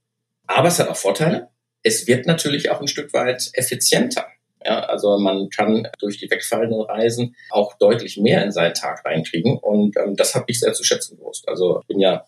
Aber 0.48 0.68
es 0.68 0.80
hat 0.80 0.90
auch 0.90 0.98
Vorteile. 0.98 1.50
Es 1.84 2.08
wird 2.08 2.26
natürlich 2.26 2.72
auch 2.72 2.82
ein 2.82 2.88
Stück 2.88 3.14
weit 3.14 3.50
effizienter. 3.54 4.28
Ja, 4.64 4.80
also 4.80 5.20
man 5.20 5.50
kann 5.50 5.88
durch 6.00 6.18
die 6.18 6.30
wegfallenden 6.30 6.82
Reisen 6.82 7.36
auch 7.52 7.78
deutlich 7.78 8.18
mehr 8.18 8.44
in 8.44 8.52
seinen 8.52 8.74
Tag 8.74 9.06
reinkriegen. 9.06 9.58
Und 9.60 9.96
ähm, 9.98 10.16
das 10.16 10.34
habe 10.34 10.46
ich 10.48 10.60
sehr 10.60 10.74
zu 10.74 10.84
schätzen 10.84 11.18
gewusst. 11.18 11.48
Also 11.48 11.82
ich 11.82 11.88
bin 11.88 12.00
ja 12.00 12.26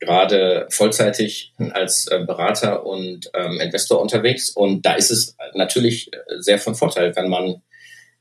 gerade 0.00 0.66
vollzeitig 0.70 1.52
als 1.72 2.08
äh, 2.08 2.24
Berater 2.24 2.84
und 2.86 3.30
ähm, 3.34 3.60
Investor 3.60 4.00
unterwegs. 4.00 4.50
Und 4.50 4.84
da 4.84 4.94
ist 4.94 5.10
es 5.10 5.36
natürlich 5.54 6.10
sehr 6.38 6.58
von 6.58 6.74
Vorteil, 6.74 7.14
wenn 7.14 7.28
man 7.28 7.62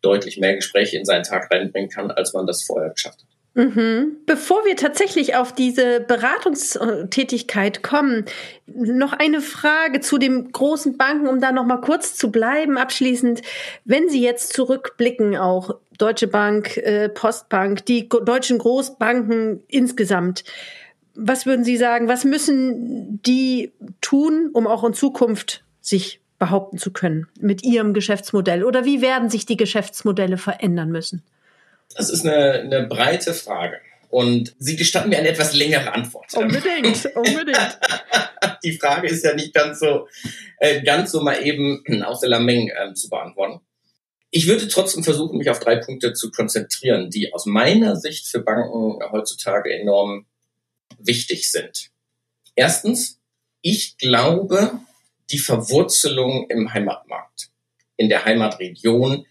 deutlich 0.01 0.37
mehr 0.37 0.55
Gespräche 0.55 0.97
in 0.97 1.05
seinen 1.05 1.23
Tag 1.23 1.51
reinbringen 1.51 1.89
kann, 1.89 2.11
als 2.11 2.33
man 2.33 2.45
das 2.45 2.63
vorher 2.63 2.89
geschafft 2.91 3.19
hat. 3.19 3.29
Mhm. 3.55 4.17
Bevor 4.25 4.63
wir 4.65 4.75
tatsächlich 4.75 5.35
auf 5.35 5.53
diese 5.53 5.99
Beratungstätigkeit 6.01 7.81
kommen, 7.81 8.25
noch 8.67 9.11
eine 9.11 9.41
Frage 9.41 10.01
zu 10.01 10.17
den 10.17 10.51
großen 10.51 10.97
Banken, 10.97 11.27
um 11.27 11.41
da 11.41 11.51
noch 11.51 11.65
mal 11.65 11.81
kurz 11.81 12.15
zu 12.15 12.31
bleiben. 12.31 12.77
Abschließend, 12.77 13.41
wenn 13.85 14.07
Sie 14.07 14.21
jetzt 14.21 14.53
zurückblicken, 14.53 15.35
auch 15.35 15.75
Deutsche 15.97 16.27
Bank, 16.27 16.77
äh, 16.77 17.09
Postbank, 17.09 17.85
die 17.85 18.07
deutschen 18.07 18.59
Großbanken 18.59 19.63
insgesamt, 19.67 20.43
was 21.19 21.45
würden 21.45 21.63
Sie 21.63 21.77
sagen, 21.77 22.07
was 22.07 22.23
müssen 22.23 23.21
die 23.23 23.73
tun, 24.01 24.49
um 24.53 24.67
auch 24.67 24.83
in 24.83 24.93
Zukunft 24.93 25.63
sich 25.81 26.21
behaupten 26.37 26.77
zu 26.77 26.91
können 26.91 27.27
mit 27.39 27.63
Ihrem 27.63 27.93
Geschäftsmodell? 27.93 28.63
Oder 28.63 28.85
wie 28.85 29.01
werden 29.01 29.29
sich 29.29 29.45
die 29.45 29.57
Geschäftsmodelle 29.57 30.37
verändern 30.37 30.89
müssen? 30.89 31.23
Das 31.95 32.09
ist 32.09 32.25
eine, 32.25 32.61
eine 32.61 32.87
breite 32.87 33.33
Frage. 33.33 33.77
Und 34.09 34.55
Sie 34.57 34.75
gestatten 34.75 35.09
mir 35.09 35.19
eine 35.19 35.29
etwas 35.29 35.53
längere 35.53 35.93
Antwort. 35.93 36.33
Unbedingt, 36.33 37.05
unbedingt. 37.15 37.79
Die 38.63 38.77
Frage 38.77 39.07
ist 39.07 39.23
ja 39.23 39.35
nicht 39.35 39.53
ganz 39.53 39.79
so, 39.79 40.07
äh, 40.57 40.81
ganz 40.81 41.11
so 41.11 41.21
mal 41.21 41.45
eben 41.45 41.83
aus 42.03 42.21
der 42.21 42.29
Lameng 42.29 42.69
äh, 42.69 42.93
zu 42.93 43.09
beantworten. 43.09 43.61
Ich 44.31 44.47
würde 44.47 44.67
trotzdem 44.67 45.03
versuchen, 45.03 45.37
mich 45.37 45.49
auf 45.49 45.59
drei 45.59 45.75
Punkte 45.77 46.13
zu 46.13 46.31
konzentrieren, 46.31 47.09
die 47.09 47.33
aus 47.33 47.45
meiner 47.45 47.95
Sicht 47.95 48.27
für 48.27 48.39
Banken 48.39 48.99
heutzutage 49.11 49.73
enorm 49.73 50.25
wichtig 50.99 51.51
sind. 51.51 51.91
Erstens, 52.55 53.19
ich 53.61 53.97
glaube, 53.97 54.79
die 55.31 55.39
Verwurzelung 55.39 56.49
im 56.49 56.73
Heimatmarkt, 56.73 57.49
in 57.97 58.09
der 58.09 58.25
Heimatregion, 58.25 59.25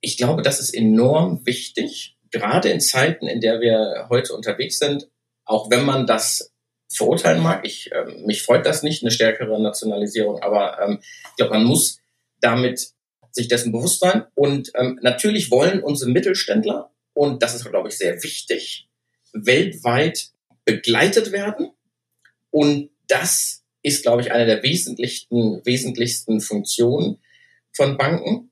ich 0.00 0.16
glaube, 0.16 0.42
das 0.42 0.60
ist 0.60 0.74
enorm 0.74 1.44
wichtig, 1.46 2.16
gerade 2.30 2.70
in 2.70 2.80
Zeiten, 2.80 3.26
in 3.26 3.40
der 3.40 3.60
wir 3.60 4.06
heute 4.08 4.34
unterwegs 4.34 4.78
sind, 4.78 5.08
auch 5.44 5.70
wenn 5.70 5.84
man 5.84 6.06
das 6.06 6.52
verurteilen 6.90 7.42
mag. 7.42 7.64
Ich, 7.66 7.90
äh, 7.92 8.04
mich 8.24 8.42
freut 8.42 8.66
das 8.66 8.82
nicht, 8.82 9.02
eine 9.02 9.10
stärkere 9.10 9.60
Nationalisierung, 9.60 10.42
aber 10.42 10.78
ähm, 10.80 10.98
ich 11.02 11.36
glaube, 11.36 11.54
man 11.54 11.64
muss 11.64 11.98
damit 12.40 12.92
sich 13.30 13.48
dessen 13.48 13.72
bewusst 13.72 14.00
sein. 14.00 14.24
Und 14.34 14.70
ähm, 14.74 14.98
natürlich 15.02 15.50
wollen 15.50 15.82
unsere 15.82 16.10
Mittelständler, 16.10 16.90
und 17.14 17.42
das 17.42 17.54
ist, 17.54 17.68
glaube 17.68 17.88
ich, 17.88 17.96
sehr 17.96 18.22
wichtig, 18.22 18.88
weltweit 19.32 20.31
begleitet 20.64 21.32
werden. 21.32 21.72
Und 22.50 22.90
das 23.08 23.64
ist, 23.82 24.02
glaube 24.02 24.22
ich, 24.22 24.32
eine 24.32 24.46
der 24.46 24.62
wesentlichsten, 24.62 25.64
wesentlichsten 25.64 26.40
Funktionen 26.40 27.18
von 27.72 27.96
Banken. 27.96 28.50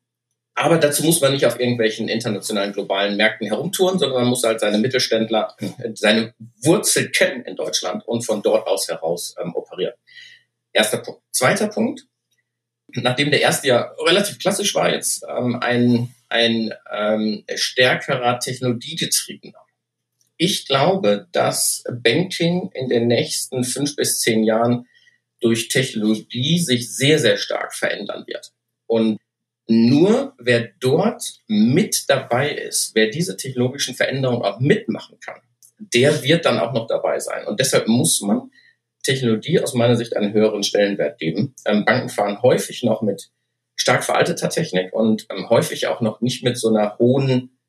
Aber 0.54 0.76
dazu 0.78 1.04
muss 1.04 1.20
man 1.20 1.32
nicht 1.32 1.46
auf 1.46 1.58
irgendwelchen 1.58 2.08
internationalen 2.08 2.72
globalen 2.72 3.16
Märkten 3.16 3.46
herumtouren, 3.46 3.98
sondern 3.98 4.22
man 4.22 4.28
muss 4.28 4.42
halt 4.42 4.60
seine 4.60 4.78
Mittelständler, 4.78 5.56
seine 5.94 6.34
Wurzel 6.62 7.10
kennen 7.10 7.44
in 7.44 7.56
Deutschland 7.56 8.06
und 8.06 8.22
von 8.22 8.42
dort 8.42 8.66
aus 8.66 8.88
heraus 8.88 9.34
ähm, 9.40 9.54
operieren. 9.54 9.94
Erster 10.72 10.98
Punkt. 10.98 11.22
Zweiter 11.30 11.68
Punkt. 11.68 12.02
Nachdem 12.88 13.30
der 13.30 13.40
erste 13.40 13.68
ja 13.68 13.94
relativ 14.04 14.38
klassisch 14.38 14.74
war, 14.74 14.92
jetzt 14.92 15.24
ähm, 15.28 15.58
ein, 15.60 16.14
ein 16.28 16.74
ähm, 16.92 17.44
stärkerer 17.54 18.38
technologiegetriebener. 18.40 19.58
Ich 20.42 20.66
glaube, 20.66 21.28
dass 21.32 21.84
Banking 22.02 22.70
in 22.72 22.88
den 22.88 23.08
nächsten 23.08 23.62
fünf 23.62 23.94
bis 23.94 24.20
zehn 24.20 24.42
Jahren 24.42 24.86
durch 25.38 25.68
Technologie 25.68 26.58
sich 26.58 26.96
sehr, 26.96 27.18
sehr 27.18 27.36
stark 27.36 27.74
verändern 27.74 28.24
wird. 28.26 28.50
Und 28.86 29.18
nur 29.68 30.32
wer 30.38 30.70
dort 30.80 31.22
mit 31.46 32.04
dabei 32.08 32.52
ist, 32.52 32.92
wer 32.94 33.08
diese 33.10 33.36
technologischen 33.36 33.94
Veränderungen 33.94 34.40
auch 34.40 34.60
mitmachen 34.60 35.20
kann, 35.20 35.42
der 35.78 36.22
wird 36.22 36.46
dann 36.46 36.58
auch 36.58 36.72
noch 36.72 36.86
dabei 36.86 37.18
sein. 37.18 37.46
Und 37.46 37.60
deshalb 37.60 37.86
muss 37.86 38.22
man 38.22 38.50
Technologie 39.02 39.60
aus 39.60 39.74
meiner 39.74 39.96
Sicht 39.96 40.16
einen 40.16 40.32
höheren 40.32 40.62
Stellenwert 40.62 41.18
geben. 41.18 41.54
Ähm, 41.66 41.84
Banken 41.84 42.08
fahren 42.08 42.40
häufig 42.40 42.82
noch 42.82 43.02
mit 43.02 43.30
stark 43.76 44.04
veralteter 44.04 44.48
Technik 44.48 44.94
und 44.94 45.26
ähm, 45.28 45.50
häufig 45.50 45.86
auch 45.88 46.00
noch 46.00 46.22
nicht 46.22 46.42
mit 46.42 46.56
so 46.56 46.70
einer 46.70 46.96
hohen 46.98 47.59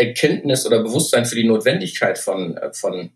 Erkenntnis 0.00 0.66
oder 0.66 0.82
Bewusstsein 0.82 1.26
für 1.26 1.36
die 1.36 1.46
Notwendigkeit 1.46 2.18
von, 2.18 2.56
äh, 2.56 2.72
von 2.72 3.12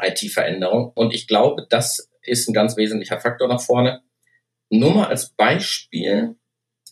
IT-Veränderung. 0.00 0.92
Und 0.94 1.12
ich 1.12 1.26
glaube, 1.26 1.66
das 1.68 2.10
ist 2.22 2.48
ein 2.48 2.54
ganz 2.54 2.76
wesentlicher 2.76 3.20
Faktor 3.20 3.48
nach 3.48 3.60
vorne. 3.60 4.02
Nur 4.70 4.94
mal 4.94 5.08
als 5.08 5.30
Beispiel, 5.30 6.36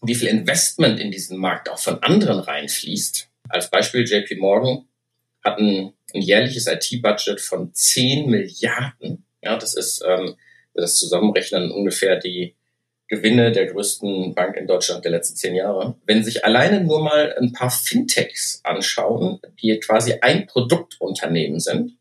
wie 0.02 0.14
viel 0.14 0.28
Investment 0.28 0.98
in 0.98 1.10
diesen 1.10 1.38
Markt 1.38 1.68
auch 1.68 1.78
von 1.78 2.02
anderen 2.02 2.40
reinfließt. 2.40 3.30
Als 3.48 3.70
Beispiel 3.70 4.04
JP 4.04 4.36
Morgan 4.36 4.88
hat 5.42 5.58
ein, 5.58 5.92
ein 6.12 6.22
jährliches 6.22 6.66
IT-Budget 6.66 7.40
von 7.40 7.72
10 7.72 8.28
Milliarden. 8.28 9.24
Ja, 9.42 9.56
das 9.56 9.74
ist, 9.74 10.02
ähm, 10.06 10.36
das 10.74 10.96
Zusammenrechnen 10.96 11.70
ungefähr 11.70 12.16
die 12.16 12.54
Gewinne 13.10 13.50
der 13.50 13.66
größten 13.66 14.36
Bank 14.36 14.56
in 14.56 14.68
Deutschland 14.68 15.04
der 15.04 15.10
letzten 15.10 15.34
zehn 15.34 15.56
Jahre. 15.56 15.96
Wenn 16.06 16.22
sich 16.22 16.44
alleine 16.44 16.80
nur 16.80 17.02
mal 17.02 17.34
ein 17.36 17.52
paar 17.52 17.70
Fintechs 17.70 18.60
anschauen, 18.62 19.40
die 19.60 19.78
quasi 19.80 20.14
ein 20.20 20.46
Produktunternehmen 20.46 21.58
sind, 21.58 21.96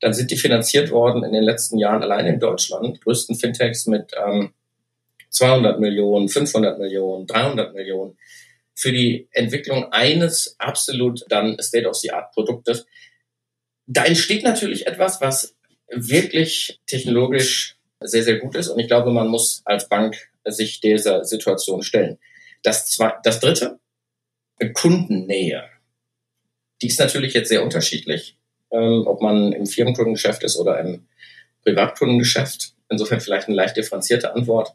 dann 0.00 0.12
sind 0.12 0.30
die 0.30 0.36
finanziert 0.36 0.90
worden 0.90 1.24
in 1.24 1.32
den 1.32 1.42
letzten 1.42 1.78
Jahren 1.78 2.02
alleine 2.02 2.28
in 2.28 2.40
Deutschland, 2.40 3.00
größten 3.00 3.36
Fintechs 3.36 3.86
mit 3.86 4.12
ähm, 4.22 4.52
200 5.30 5.80
Millionen, 5.80 6.28
500 6.28 6.78
Millionen, 6.78 7.26
300 7.26 7.74
Millionen 7.74 8.18
für 8.74 8.92
die 8.92 9.28
Entwicklung 9.32 9.90
eines 9.92 10.56
absolut 10.58 11.24
dann 11.30 11.56
State-of-the-Art-Produktes. 11.58 12.86
Da 13.86 14.04
entsteht 14.04 14.42
natürlich 14.42 14.86
etwas, 14.86 15.22
was 15.22 15.56
wirklich 15.88 16.80
technologisch 16.86 17.78
sehr, 18.00 18.22
sehr 18.22 18.38
gut 18.38 18.56
ist. 18.56 18.68
Und 18.68 18.78
ich 18.78 18.88
glaube, 18.88 19.10
man 19.10 19.28
muss 19.28 19.62
als 19.64 19.88
Bank 19.88 20.29
sich 20.44 20.80
dieser 20.80 21.24
Situation 21.24 21.82
stellen. 21.82 22.18
Das, 22.62 22.88
zwei, 22.88 23.14
das 23.22 23.40
dritte, 23.40 23.78
Kundennähe. 24.74 25.64
Die 26.82 26.88
ist 26.88 27.00
natürlich 27.00 27.34
jetzt 27.34 27.48
sehr 27.48 27.62
unterschiedlich, 27.62 28.36
ähm, 28.70 29.04
ob 29.06 29.22
man 29.22 29.52
im 29.52 29.66
Firmenkundengeschäft 29.66 30.42
ist 30.42 30.56
oder 30.56 30.78
im 30.80 31.06
Privatkundengeschäft. 31.64 32.74
Insofern 32.88 33.20
vielleicht 33.20 33.48
eine 33.48 33.56
leicht 33.56 33.76
differenzierte 33.76 34.34
Antwort. 34.34 34.74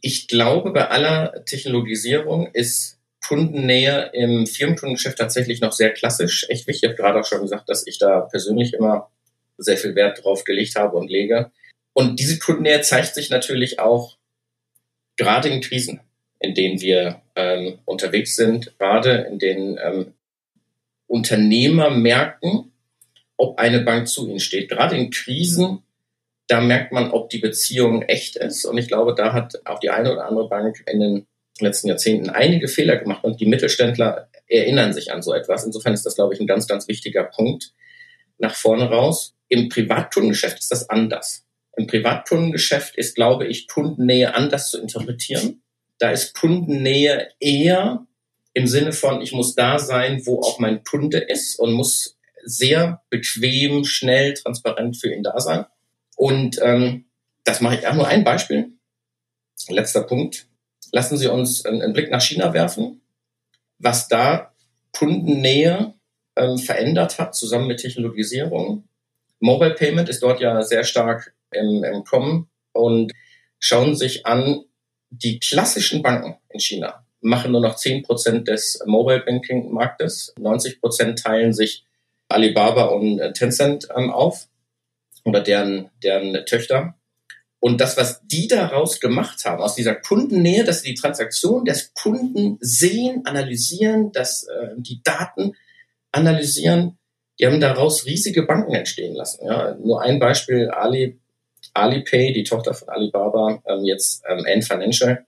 Ich 0.00 0.28
glaube, 0.28 0.72
bei 0.72 0.88
aller 0.88 1.44
Technologisierung 1.44 2.48
ist 2.52 2.98
Kundennähe 3.26 4.10
im 4.12 4.46
Firmenkundengeschäft 4.46 5.18
tatsächlich 5.18 5.60
noch 5.60 5.72
sehr 5.72 5.92
klassisch. 5.92 6.46
Echt 6.48 6.66
wichtig. 6.66 6.84
Ich 6.84 6.88
habe 6.90 6.96
gerade 6.96 7.20
auch 7.20 7.26
schon 7.26 7.40
gesagt, 7.40 7.68
dass 7.68 7.86
ich 7.86 7.98
da 7.98 8.20
persönlich 8.20 8.74
immer 8.74 9.10
sehr 9.56 9.78
viel 9.78 9.94
Wert 9.94 10.22
drauf 10.22 10.44
gelegt 10.44 10.76
habe 10.76 10.96
und 10.96 11.10
lege. 11.10 11.50
Und 11.94 12.20
diese 12.20 12.38
Kundennähe 12.38 12.82
zeigt 12.82 13.14
sich 13.14 13.30
natürlich 13.30 13.78
auch 13.78 14.18
gerade 15.16 15.48
in 15.48 15.60
Krisen, 15.60 16.00
in 16.40 16.54
denen 16.54 16.80
wir 16.80 17.22
ähm, 17.36 17.78
unterwegs 17.84 18.36
sind, 18.36 18.76
gerade 18.78 19.26
in 19.30 19.38
denen 19.38 19.78
ähm, 19.82 20.14
Unternehmer 21.06 21.90
merken, 21.90 22.72
ob 23.36 23.58
eine 23.58 23.80
Bank 23.80 24.08
zu 24.08 24.28
ihnen 24.28 24.40
steht. 24.40 24.68
Gerade 24.68 24.96
in 24.96 25.10
Krisen, 25.10 25.82
da 26.46 26.60
merkt 26.60 26.92
man, 26.92 27.10
ob 27.10 27.30
die 27.30 27.38
Beziehung 27.38 28.02
echt 28.02 28.36
ist. 28.36 28.64
Und 28.64 28.78
ich 28.78 28.88
glaube, 28.88 29.14
da 29.14 29.32
hat 29.32 29.60
auch 29.64 29.80
die 29.80 29.90
eine 29.90 30.12
oder 30.12 30.26
andere 30.26 30.48
Bank 30.48 30.84
in 30.86 31.00
den 31.00 31.26
letzten 31.60 31.88
Jahrzehnten 31.88 32.30
einige 32.30 32.68
Fehler 32.68 32.96
gemacht 32.96 33.24
und 33.24 33.40
die 33.40 33.46
Mittelständler 33.46 34.28
erinnern 34.46 34.92
sich 34.92 35.12
an 35.12 35.22
so 35.22 35.32
etwas. 35.32 35.64
Insofern 35.64 35.94
ist 35.94 36.04
das, 36.04 36.16
glaube 36.16 36.34
ich, 36.34 36.40
ein 36.40 36.46
ganz, 36.46 36.66
ganz 36.66 36.88
wichtiger 36.88 37.24
Punkt 37.24 37.72
nach 38.38 38.54
vorne 38.54 38.88
raus. 38.90 39.34
Im 39.48 39.68
Privatkundengeschäft 39.68 40.58
ist 40.58 40.70
das 40.70 40.90
anders. 40.90 41.43
Im 41.76 41.86
Privatkundengeschäft 41.86 42.96
ist, 42.96 43.14
glaube 43.14 43.46
ich, 43.46 43.68
Kundennähe 43.68 44.34
anders 44.34 44.70
zu 44.70 44.80
interpretieren. 44.80 45.62
Da 45.98 46.10
ist 46.10 46.34
Kundennähe 46.34 47.30
eher 47.40 48.06
im 48.52 48.66
Sinne 48.66 48.92
von, 48.92 49.20
ich 49.20 49.32
muss 49.32 49.54
da 49.54 49.78
sein, 49.78 50.24
wo 50.24 50.40
auch 50.40 50.58
mein 50.60 50.84
Kunde 50.84 51.18
ist 51.18 51.58
und 51.58 51.72
muss 51.72 52.16
sehr 52.44 53.02
bequem, 53.10 53.84
schnell, 53.84 54.34
transparent 54.34 54.96
für 54.96 55.12
ihn 55.12 55.22
da 55.22 55.40
sein. 55.40 55.66
Und 56.16 56.60
ähm, 56.62 57.06
das 57.42 57.60
mache 57.60 57.76
ich 57.76 57.86
auch 57.86 57.94
nur 57.94 58.06
ein 58.06 58.22
Beispiel. 58.22 58.72
Letzter 59.68 60.02
Punkt. 60.02 60.46
Lassen 60.92 61.16
Sie 61.16 61.26
uns 61.26 61.64
einen, 61.64 61.92
Blick 61.92 62.10
nach 62.10 62.22
China 62.22 62.52
werfen, 62.52 63.00
was 63.78 64.06
da 64.06 64.54
Kundennähe 64.92 65.94
ähm, 66.36 66.58
verändert 66.58 67.18
hat, 67.18 67.34
zusammen 67.34 67.66
mit 67.66 67.80
Technologisierung. 67.80 68.84
Mobile 69.40 69.74
Payment 69.74 70.08
ist 70.08 70.22
dort 70.22 70.40
ja 70.40 70.62
sehr 70.62 70.84
stark 70.84 71.34
im, 71.54 71.84
im 71.84 72.04
Kommen 72.04 72.50
und 72.72 73.12
schauen 73.58 73.96
sich 73.96 74.26
an, 74.26 74.64
die 75.10 75.38
klassischen 75.38 76.02
Banken 76.02 76.36
in 76.48 76.60
China 76.60 77.04
machen 77.24 77.52
nur 77.52 77.62
noch 77.62 77.76
10% 77.76 78.44
des 78.44 78.82
Mobile 78.86 79.20
Banking 79.20 79.72
Marktes. 79.72 80.34
90% 80.38 81.20
teilen 81.20 81.52
sich 81.52 81.84
Alibaba 82.28 82.84
und 82.84 83.18
Tencent 83.34 83.88
ähm, 83.96 84.10
auf 84.10 84.46
oder 85.24 85.40
deren, 85.40 85.90
deren 86.02 86.44
Töchter. 86.44 86.94
Und 87.60 87.80
das, 87.80 87.96
was 87.96 88.20
die 88.26 88.46
daraus 88.46 89.00
gemacht 89.00 89.42
haben, 89.46 89.62
aus 89.62 89.74
dieser 89.74 89.94
Kundennähe, 89.94 90.64
dass 90.64 90.82
sie 90.82 90.90
die 90.90 91.00
Transaktion 91.00 91.64
des 91.64 91.94
Kunden 91.94 92.58
sehen, 92.60 93.22
analysieren, 93.24 94.12
dass 94.12 94.44
äh, 94.44 94.74
die 94.76 95.00
Daten 95.02 95.54
analysieren, 96.12 96.98
die 97.40 97.46
haben 97.46 97.60
daraus 97.60 98.04
riesige 98.04 98.42
Banken 98.42 98.74
entstehen 98.74 99.14
lassen. 99.14 99.46
Ja, 99.46 99.74
nur 99.76 100.02
ein 100.02 100.18
Beispiel, 100.18 100.68
Ali, 100.68 101.18
Alipay, 101.74 102.32
die 102.32 102.44
Tochter 102.44 102.74
von 102.74 102.88
Alibaba, 102.88 103.62
ähm, 103.66 103.84
jetzt 103.84 104.22
ähm, 104.28 104.44
Ant 104.46 104.64
Financial, 104.64 105.24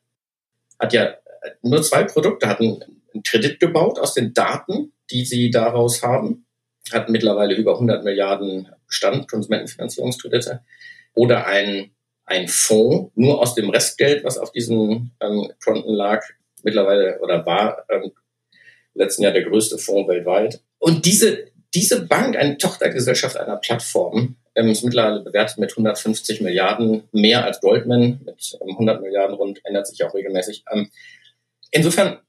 hat 0.78 0.92
ja 0.92 1.04
äh, 1.04 1.16
nur 1.62 1.82
zwei 1.82 2.04
Produkte, 2.04 2.48
hatten 2.48 2.82
einen 3.12 3.22
Kredit 3.22 3.60
gebaut 3.60 3.98
aus 3.98 4.14
den 4.14 4.32
Daten, 4.32 4.92
die 5.10 5.24
sie 5.24 5.50
daraus 5.50 6.02
haben, 6.02 6.46
hat 6.92 7.08
mittlerweile 7.08 7.54
über 7.54 7.74
100 7.74 8.04
Milliarden 8.04 8.68
Bestand, 8.86 9.28
Konsumentenfinanzierungskredite, 9.28 10.62
oder 11.14 11.46
ein 11.46 11.90
ein 12.26 12.48
Fonds 12.48 13.12
nur 13.14 13.40
aus 13.40 13.54
dem 13.54 13.70
Restgeld, 13.70 14.24
was 14.24 14.36
auf 14.36 14.50
diesen 14.50 15.12
ähm, 15.20 15.50
Konten 15.64 15.94
lag, 15.94 16.24
mittlerweile 16.62 17.20
oder 17.20 17.46
war 17.46 17.84
ähm, 17.88 18.12
letzten 18.94 19.22
Jahr 19.22 19.32
der 19.32 19.44
größte 19.44 19.78
Fonds 19.78 20.08
weltweit. 20.08 20.60
Und 20.78 21.06
diese, 21.06 21.46
diese 21.76 22.06
Bank, 22.06 22.37
eine 22.37 22.56
Tochtergesellschaft 22.56 23.37
einer 23.37 23.59
Plattform, 23.59 24.37
ähm, 24.54 24.71
ist 24.71 24.83
mittlerweile 24.83 25.21
bewertet 25.23 25.59
mit 25.59 25.71
150 25.71 26.40
Milliarden, 26.40 27.02
mehr 27.12 27.45
als 27.45 27.61
Goldman 27.61 28.23
mit 28.25 28.59
ähm, 28.62 28.71
100 28.71 29.02
Milliarden 29.02 29.37
rund, 29.37 29.61
ändert 29.64 29.87
sich 29.87 30.02
auch 30.02 30.14
regelmäßig. 30.14 30.64
Ähm, 30.73 30.88
insofern, 31.71 32.21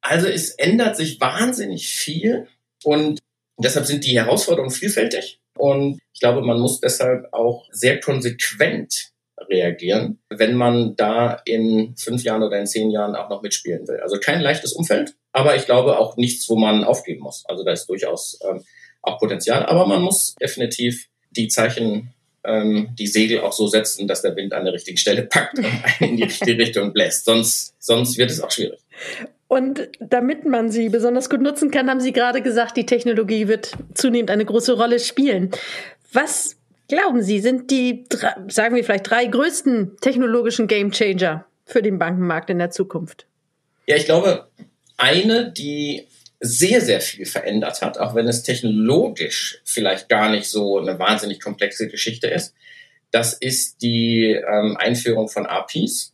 also 0.00 0.28
es 0.28 0.50
ändert 0.50 0.96
sich 0.96 1.20
wahnsinnig 1.20 1.88
viel 1.88 2.46
und 2.84 3.18
deshalb 3.58 3.86
sind 3.86 4.04
die 4.04 4.16
Herausforderungen 4.16 4.70
vielfältig. 4.70 5.40
Und 5.58 5.98
ich 6.14 6.20
glaube, 6.20 6.42
man 6.42 6.60
muss 6.60 6.78
deshalb 6.78 7.32
auch 7.32 7.66
sehr 7.72 7.98
konsequent 7.98 9.10
reagieren, 9.48 10.18
wenn 10.28 10.54
man 10.54 10.96
da 10.96 11.40
in 11.44 11.94
fünf 11.96 12.22
Jahren 12.22 12.42
oder 12.42 12.58
in 12.58 12.66
zehn 12.66 12.90
Jahren 12.90 13.14
auch 13.14 13.28
noch 13.28 13.42
mitspielen 13.42 13.86
will. 13.88 14.00
Also 14.00 14.18
kein 14.18 14.40
leichtes 14.40 14.72
Umfeld, 14.72 15.14
aber 15.32 15.56
ich 15.56 15.66
glaube 15.66 15.98
auch 15.98 16.16
nichts, 16.16 16.48
wo 16.48 16.56
man 16.56 16.84
aufgeben 16.84 17.22
muss. 17.22 17.44
Also 17.46 17.64
da 17.64 17.72
ist 17.72 17.86
durchaus 17.86 18.38
ähm, 18.48 18.62
auch 19.02 19.18
Potenzial, 19.18 19.64
aber 19.66 19.86
man 19.86 20.02
muss 20.02 20.34
definitiv 20.40 21.08
die 21.30 21.48
Zeichen, 21.48 22.14
ähm, 22.44 22.90
die 22.98 23.06
Segel 23.06 23.40
auch 23.40 23.52
so 23.52 23.66
setzen, 23.66 24.08
dass 24.08 24.22
der 24.22 24.36
Wind 24.36 24.52
an 24.52 24.64
der 24.64 24.74
richtigen 24.74 24.96
Stelle 24.96 25.22
packt 25.22 25.58
und 25.58 25.66
in 26.00 26.16
die 26.16 26.22
richtige 26.24 26.58
Richtung 26.58 26.92
bläst. 26.92 27.24
Sonst, 27.24 27.74
sonst 27.78 28.18
wird 28.18 28.30
es 28.30 28.40
auch 28.40 28.50
schwierig. 28.50 28.80
Und 29.48 29.88
damit 30.00 30.44
man 30.44 30.70
sie 30.70 30.88
besonders 30.88 31.30
gut 31.30 31.40
nutzen 31.40 31.70
kann, 31.70 31.88
haben 31.88 32.00
Sie 32.00 32.12
gerade 32.12 32.42
gesagt, 32.42 32.76
die 32.76 32.86
Technologie 32.86 33.46
wird 33.46 33.72
zunehmend 33.94 34.30
eine 34.30 34.44
große 34.44 34.72
Rolle 34.72 34.98
spielen. 34.98 35.50
Was 36.12 36.56
glauben 36.88 37.22
Sie, 37.22 37.40
sind 37.40 37.70
die, 37.70 38.04
sagen 38.48 38.74
wir 38.74 38.84
vielleicht, 38.84 39.10
drei 39.10 39.26
größten 39.26 39.96
technologischen 40.00 40.66
Gamechanger 40.66 41.46
für 41.64 41.82
den 41.82 41.98
Bankenmarkt 41.98 42.50
in 42.50 42.58
der 42.58 42.70
Zukunft? 42.70 43.26
Ja, 43.86 43.96
ich 43.96 44.04
glaube, 44.04 44.48
eine, 44.96 45.52
die 45.52 46.06
sehr, 46.40 46.80
sehr 46.80 47.00
viel 47.00 47.26
verändert 47.26 47.82
hat, 47.82 47.98
auch 47.98 48.14
wenn 48.14 48.28
es 48.28 48.42
technologisch 48.42 49.60
vielleicht 49.64 50.08
gar 50.08 50.30
nicht 50.30 50.48
so 50.48 50.78
eine 50.78 50.98
wahnsinnig 50.98 51.40
komplexe 51.40 51.88
Geschichte 51.88 52.28
ist, 52.28 52.54
das 53.10 53.32
ist 53.32 53.82
die 53.82 54.32
ähm, 54.32 54.76
Einführung 54.76 55.28
von 55.28 55.46
APIs, 55.46 56.12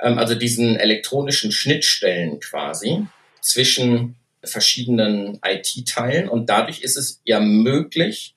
ähm, 0.00 0.18
also 0.18 0.34
diesen 0.34 0.76
elektronischen 0.76 1.52
Schnittstellen 1.52 2.40
quasi 2.40 3.06
zwischen 3.40 4.16
verschiedenen 4.44 5.40
IT-Teilen. 5.44 6.28
Und 6.28 6.50
dadurch 6.50 6.82
ist 6.82 6.96
es 6.96 7.20
ja 7.24 7.40
möglich, 7.40 8.34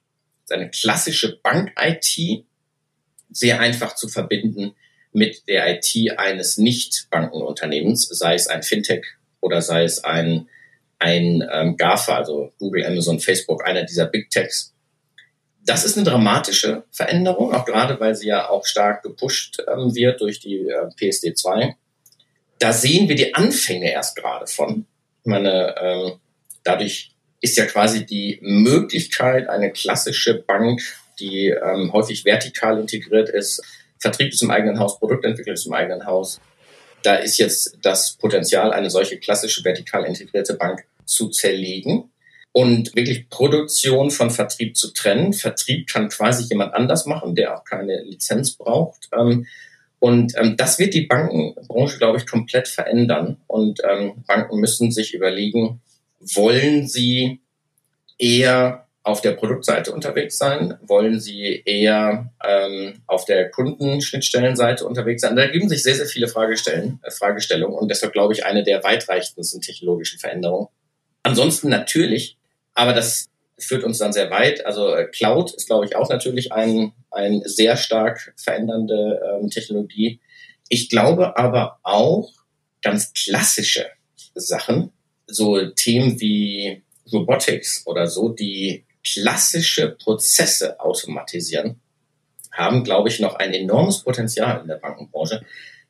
eine 0.51 0.69
klassische 0.69 1.39
Bank-IT 1.41 2.45
sehr 3.31 3.59
einfach 3.59 3.95
zu 3.95 4.07
verbinden 4.07 4.75
mit 5.13 5.47
der 5.47 5.75
IT 5.75 6.17
eines 6.17 6.57
Nicht-Bankenunternehmens, 6.57 8.07
sei 8.07 8.35
es 8.35 8.47
ein 8.47 8.63
Fintech 8.63 9.05
oder 9.41 9.61
sei 9.61 9.83
es 9.83 10.03
ein, 10.03 10.47
ein 10.99 11.43
ähm, 11.51 11.77
GAFA, 11.77 12.17
also 12.17 12.53
Google, 12.59 12.85
Amazon, 12.85 13.19
Facebook, 13.19 13.65
einer 13.65 13.83
dieser 13.83 14.05
Big 14.05 14.29
Techs. 14.29 14.73
Das 15.63 15.85
ist 15.85 15.97
eine 15.97 16.05
dramatische 16.05 16.83
Veränderung, 16.91 17.53
auch 17.53 17.65
gerade 17.65 17.99
weil 17.99 18.15
sie 18.15 18.27
ja 18.27 18.49
auch 18.49 18.65
stark 18.65 19.03
gepusht 19.03 19.61
ähm, 19.67 19.93
wird 19.93 20.21
durch 20.21 20.39
die 20.39 20.67
äh, 20.67 20.89
PSD2. 20.99 21.73
Da 22.59 22.73
sehen 22.73 23.09
wir 23.09 23.15
die 23.15 23.33
Anfänge 23.33 23.91
erst 23.91 24.15
gerade 24.15 24.47
von. 24.47 24.85
Ich 25.23 25.27
meine, 25.27 25.75
ähm, 25.79 26.13
dadurch 26.63 27.10
ist 27.41 27.57
ja 27.57 27.65
quasi 27.65 28.05
die 28.05 28.39
Möglichkeit, 28.41 29.49
eine 29.49 29.71
klassische 29.71 30.35
Bank, 30.35 30.81
die 31.19 31.49
ähm, 31.49 31.91
häufig 31.91 32.23
vertikal 32.23 32.79
integriert 32.79 33.29
ist, 33.29 33.61
Vertrieb 33.99 34.33
ist 34.33 34.41
im 34.41 34.51
eigenen 34.51 34.79
Haus, 34.79 34.99
Produktentwicklung 34.99 35.53
ist 35.53 35.67
im 35.67 35.73
eigenen 35.73 36.05
Haus. 36.05 36.41
Da 37.03 37.15
ist 37.15 37.37
jetzt 37.37 37.77
das 37.81 38.13
Potenzial, 38.13 38.73
eine 38.73 38.89
solche 38.89 39.17
klassische 39.17 39.63
vertikal 39.63 40.05
integrierte 40.05 40.55
Bank 40.55 40.85
zu 41.05 41.29
zerlegen 41.29 42.11
und 42.51 42.95
wirklich 42.95 43.29
Produktion 43.29 44.11
von 44.11 44.29
Vertrieb 44.29 44.75
zu 44.75 44.93
trennen. 44.93 45.33
Vertrieb 45.33 45.87
kann 45.87 46.09
quasi 46.09 46.45
jemand 46.49 46.73
anders 46.73 47.05
machen, 47.05 47.35
der 47.35 47.55
auch 47.55 47.63
keine 47.63 48.01
Lizenz 48.03 48.53
braucht. 48.53 49.09
Ähm, 49.17 49.47
und 49.99 50.33
ähm, 50.35 50.57
das 50.57 50.79
wird 50.79 50.95
die 50.95 51.05
Bankenbranche, 51.05 51.99
glaube 51.99 52.17
ich, 52.17 52.25
komplett 52.25 52.67
verändern. 52.67 53.37
Und 53.47 53.81
ähm, 53.87 54.23
Banken 54.25 54.59
müssen 54.59 54.91
sich 54.91 55.13
überlegen, 55.13 55.79
wollen 56.35 56.87
Sie 56.87 57.41
eher 58.17 58.87
auf 59.03 59.21
der 59.21 59.31
Produktseite 59.31 59.91
unterwegs 59.91 60.37
sein? 60.37 60.77
Wollen 60.81 61.19
Sie 61.19 61.63
eher 61.65 62.31
ähm, 62.43 63.01
auf 63.07 63.25
der 63.25 63.49
Kundenschnittstellenseite 63.49 64.85
unterwegs 64.85 65.21
sein? 65.21 65.35
Da 65.35 65.41
ergeben 65.41 65.69
sich 65.69 65.81
sehr, 65.81 65.95
sehr 65.95 66.05
viele 66.05 66.27
Fragestellen, 66.27 66.99
äh, 67.03 67.11
Fragestellungen 67.11 67.77
und 67.77 67.89
deshalb 67.89 68.13
glaube 68.13 68.33
ich 68.33 68.45
eine 68.45 68.63
der 68.63 68.83
weitreichendsten 68.83 69.61
technologischen 69.61 70.19
Veränderungen. 70.19 70.67
Ansonsten 71.23 71.69
natürlich, 71.69 72.37
aber 72.73 72.93
das 72.93 73.29
führt 73.57 73.83
uns 73.83 73.97
dann 73.97 74.13
sehr 74.13 74.29
weit. 74.29 74.65
Also 74.65 74.93
äh, 74.93 75.05
Cloud 75.05 75.53
ist, 75.53 75.67
glaube 75.67 75.85
ich, 75.85 75.95
auch 75.95 76.09
natürlich 76.09 76.51
ein, 76.51 76.93
ein 77.09 77.41
sehr 77.45 77.77
stark 77.77 78.33
verändernde 78.37 79.19
ähm, 79.39 79.49
Technologie. 79.49 80.19
Ich 80.69 80.89
glaube 80.89 81.37
aber 81.37 81.79
auch 81.83 82.31
ganz 82.81 83.13
klassische 83.13 83.87
Sachen, 84.35 84.91
so 85.27 85.65
Themen 85.71 86.19
wie 86.19 86.81
Robotics 87.11 87.83
oder 87.85 88.07
so, 88.07 88.29
die 88.29 88.83
klassische 89.03 89.89
Prozesse 89.89 90.79
automatisieren, 90.79 91.79
haben, 92.51 92.83
glaube 92.83 93.09
ich, 93.09 93.19
noch 93.19 93.35
ein 93.35 93.53
enormes 93.53 94.03
Potenzial 94.03 94.61
in 94.61 94.67
der 94.67 94.75
Bankenbranche. 94.75 95.43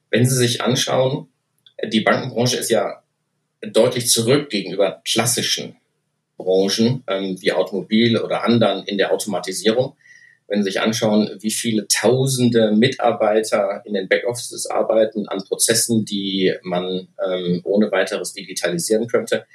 Wenn 0.09 0.25
Sie 0.25 0.35
sich 0.35 0.61
anschauen, 0.61 1.27
die 1.83 2.01
Bankenbranche 2.01 2.57
ist 2.57 2.69
ja 2.69 3.01
deutlich 3.61 4.09
zurück 4.09 4.49
gegenüber 4.49 5.01
klassischen 5.03 5.75
Branchen 6.37 7.03
ähm, 7.07 7.39
wie 7.41 7.51
Automobil 7.51 8.17
oder 8.17 8.43
anderen 8.43 8.85
in 8.85 8.97
der 8.97 9.11
Automatisierung, 9.11 9.95
wenn 10.51 10.63
Sie 10.63 10.69
sich 10.71 10.81
anschauen, 10.81 11.29
wie 11.39 11.49
viele 11.49 11.87
tausende 11.87 12.73
Mitarbeiter 12.73 13.81
in 13.85 13.93
den 13.93 14.09
Backoffices 14.09 14.67
arbeiten 14.69 15.27
an 15.29 15.41
Prozessen, 15.47 16.03
die 16.03 16.53
man 16.61 17.07
ähm, 17.25 17.61
ohne 17.63 17.89
weiteres 17.91 18.33
digitalisieren 18.33 19.07
könnte, 19.07 19.45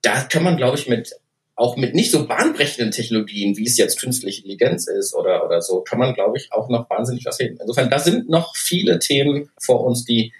da 0.00 0.22
kann 0.22 0.42
man, 0.42 0.56
glaube 0.56 0.78
ich, 0.78 0.88
mit 0.88 1.12
auch 1.56 1.76
mit 1.76 1.94
nicht 1.94 2.10
so 2.10 2.26
bahnbrechenden 2.26 2.90
Technologien, 2.90 3.56
wie 3.56 3.66
es 3.66 3.76
jetzt 3.76 4.00
künstliche 4.00 4.38
Intelligenz 4.38 4.88
ist 4.88 5.14
oder, 5.14 5.44
oder 5.44 5.60
so, 5.60 5.82
kann 5.82 6.00
man, 6.00 6.14
glaube 6.14 6.36
ich, 6.38 6.52
auch 6.52 6.68
noch 6.68 6.90
wahnsinnig 6.90 7.24
was 7.26 7.38
heben. 7.38 7.58
Insofern, 7.60 7.90
da 7.90 7.98
sind 7.98 8.28
noch 8.28 8.56
viele 8.56 8.98
Themen 8.98 9.50
vor 9.60 9.84
uns, 9.84 10.04
die 10.04 10.32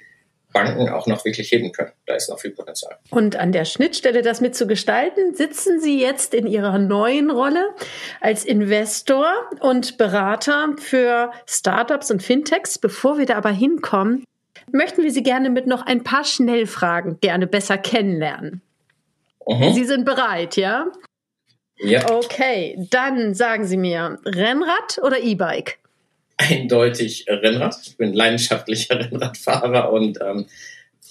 Banken 0.55 0.89
auch 0.89 1.07
noch 1.07 1.27
wirklich 1.27 1.53
heben 1.53 1.73
können. 1.73 1.93
Da 2.07 2.15
ist 2.15 2.31
noch 2.31 2.39
viel 2.39 2.53
Potenzial. 2.53 2.97
Und 3.11 3.37
an 3.37 3.53
der 3.53 3.67
Schnittstelle, 3.67 4.23
das 4.23 4.41
mitzugestalten, 4.41 5.35
sitzen 5.35 5.81
Sie 5.81 6.01
jetzt 6.01 6.33
in 6.33 6.47
Ihrer 6.47 6.79
neuen 6.79 7.31
Rolle 7.31 7.75
als 8.23 8.47
Investor 8.47 9.27
und 9.61 9.99
Berater 9.99 10.75
für 10.79 11.31
Startups 11.45 12.11
und 12.11 12.23
Fintechs. 12.23 12.79
Bevor 12.79 13.19
wir 13.19 13.27
da 13.27 13.35
aber 13.35 13.51
hinkommen, 13.51 14.25
möchten 14.73 15.03
wir 15.03 15.11
Sie 15.11 15.23
gerne 15.23 15.51
mit 15.51 15.67
noch 15.67 15.85
ein 15.85 16.05
paar 16.05 16.25
Schnellfragen 16.25 17.19
gerne 17.21 17.47
besser 17.47 17.77
kennenlernen. 17.77 18.63
Mhm. 19.47 19.75
Sie 19.75 19.85
sind 19.85 20.07
bereit, 20.07 20.57
ja? 20.57 20.87
Ja. 21.79 22.11
Okay, 22.11 22.79
dann 22.91 23.35
sagen 23.35 23.67
Sie 23.67 23.77
mir, 23.77 24.19
Rennrad 24.25 25.01
oder 25.03 25.19
E-Bike? 25.19 25.79
Eindeutig 26.37 27.27
Rennrad. 27.29 27.77
Ich 27.87 27.97
bin 27.97 28.13
leidenschaftlicher 28.13 28.99
Rennradfahrer 29.01 29.93
und 29.93 30.19
ähm, 30.21 30.47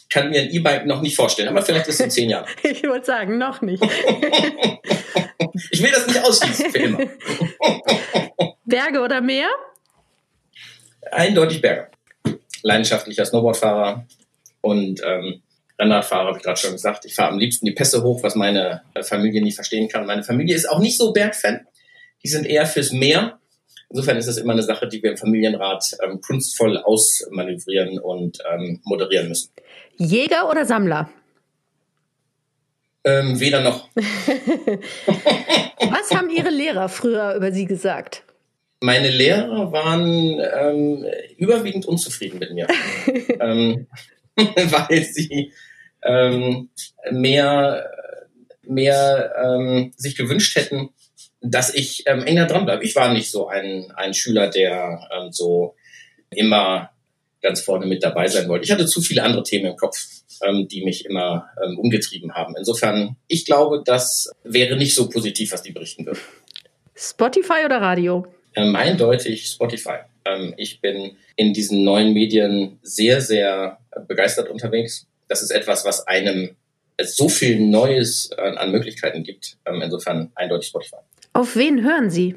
kann 0.10 0.30
mir 0.30 0.42
ein 0.42 0.52
E-Bike 0.52 0.86
noch 0.86 1.02
nicht 1.02 1.16
vorstellen, 1.16 1.50
aber 1.50 1.62
vielleicht 1.64 1.88
ist 1.88 1.96
es 1.96 2.02
in 2.02 2.12
zehn 2.12 2.30
Jahren. 2.30 2.46
ich 2.64 2.84
würde 2.84 3.06
sagen, 3.06 3.38
noch 3.38 3.62
nicht. 3.62 3.82
ich 5.72 5.82
will 5.82 5.92
das 5.92 6.08
nicht 6.08 6.24
ausschließen 6.24 6.72
für 6.72 6.78
immer. 6.78 7.00
Berge 8.66 9.00
oder 9.02 9.22
Meer? 9.22 9.50
Eindeutig 11.12 11.62
Berge. 11.62 11.90
Leidenschaftlicher 12.62 13.26
Snowboardfahrer 13.26 14.06
und 14.62 15.02
ähm, 15.04 15.42
Rennradfahrer, 15.80 16.28
habe 16.28 16.38
ich 16.38 16.44
gerade 16.44 16.60
schon 16.60 16.72
gesagt. 16.74 17.06
Ich 17.06 17.16
fahre 17.16 17.32
am 17.32 17.40
liebsten 17.40 17.66
die 17.66 17.72
Pässe 17.72 18.04
hoch, 18.04 18.22
was 18.24 18.36
meine 18.36 18.84
Familie 19.02 19.42
nicht 19.42 19.56
verstehen 19.56 19.90
kann. 19.90 20.06
Meine 20.06 20.24
Familie 20.24 20.56
ist 20.56 20.70
auch 20.70 20.80
nicht 20.80 20.98
so 20.98 21.12
Bergfan. 21.12 21.66
Die 22.24 22.30
sind 22.30 22.46
eher 22.46 22.66
fürs 22.66 22.92
Meer. 22.92 23.40
Insofern 23.94 24.18
ist 24.18 24.26
es 24.26 24.38
immer 24.38 24.54
eine 24.54 24.64
Sache, 24.64 24.88
die 24.88 25.04
wir 25.04 25.12
im 25.12 25.18
Familienrat 25.18 25.96
ähm, 26.04 26.20
kunstvoll 26.20 26.78
ausmanövrieren 26.78 28.00
und 28.00 28.40
ähm, 28.52 28.82
moderieren 28.86 29.30
müssen. 29.30 29.52
Jäger 29.98 30.50
oder 30.50 30.66
Sammler? 30.66 31.12
Ähm, 33.04 33.40
weder 33.40 33.62
noch. 33.62 33.88
Was 33.96 36.12
haben 36.12 36.32
Ihre 36.32 36.50
Lehrer 36.50 36.90
früher 36.90 37.36
über 37.36 37.52
Sie 37.52 37.66
gesagt? 37.66 38.24
Meine 38.82 39.12
Lehrer 39.12 39.72
waren 39.72 40.40
ähm, 40.40 41.06
überwiegend 41.38 41.86
unzufrieden 41.86 42.40
mit 42.40 42.52
mir. 42.52 42.66
ähm, 43.40 43.86
weil 44.36 45.04
sie 45.04 45.54
ähm, 46.02 46.70
mehr, 47.12 47.92
mehr 48.64 49.36
ähm, 49.38 49.94
sich 49.98 50.16
gewünscht 50.16 50.56
hätten, 50.56 50.90
dass 51.44 51.74
ich 51.74 52.04
ähm, 52.08 52.24
enger 52.24 52.48
dran 52.48 52.66
bleibe. 52.66 52.84
Ich 52.84 52.96
war 52.96 53.14
nicht 53.14 53.30
so 53.30 53.48
ein, 53.48 53.92
ein 53.96 54.14
Schüler, 54.14 54.48
der 54.50 55.08
ähm, 55.12 55.32
so 55.32 55.76
immer 56.32 56.90
ganz 57.42 57.60
vorne 57.60 57.86
mit 57.86 58.02
dabei 58.02 58.28
sein 58.28 58.48
wollte. 58.48 58.64
Ich 58.64 58.72
hatte 58.72 58.86
zu 58.86 59.02
viele 59.02 59.22
andere 59.24 59.44
Themen 59.44 59.66
im 59.66 59.76
Kopf, 59.76 59.98
ähm, 60.42 60.68
die 60.70 60.84
mich 60.86 61.06
immer 61.06 61.50
ähm, 61.64 61.78
umgetrieben 61.78 62.34
haben. 62.34 62.56
Insofern, 62.58 63.18
ich 63.28 63.46
glaube, 63.46 63.84
das 63.86 64.32
wäre 64.44 64.78
nicht 64.78 64.96
so 64.96 65.10
positiv, 65.10 65.52
was 65.52 65.62
die 65.62 65.74
berichten 65.74 66.06
würden. 66.06 66.22
Spotify 66.96 67.66
oder 67.66 67.82
Radio? 67.82 68.26
Ähm, 68.56 68.76
eindeutig 68.78 69.48
Spotify. 69.48 69.98
Ähm, 70.24 70.54
ich 70.56 70.80
bin 70.80 71.18
in 71.36 71.54
diesen 71.54 71.84
neuen 71.84 72.14
Medien 72.14 72.80
sehr, 72.84 73.20
sehr 73.20 73.80
begeistert 74.08 74.50
unterwegs. 74.50 75.08
Das 75.28 75.42
ist 75.42 75.52
etwas, 75.52 75.84
was 75.84 76.08
einem 76.08 76.56
so 77.02 77.28
viel 77.28 77.60
Neues 77.60 78.32
an 78.34 78.72
Möglichkeiten 78.72 79.24
gibt. 79.24 79.58
Ähm, 79.66 79.82
insofern 79.82 80.32
eindeutig 80.36 80.70
Spotify. 80.70 80.98
Auf 81.34 81.56
wen 81.56 81.84
hören 81.84 82.12
Sie? 82.12 82.36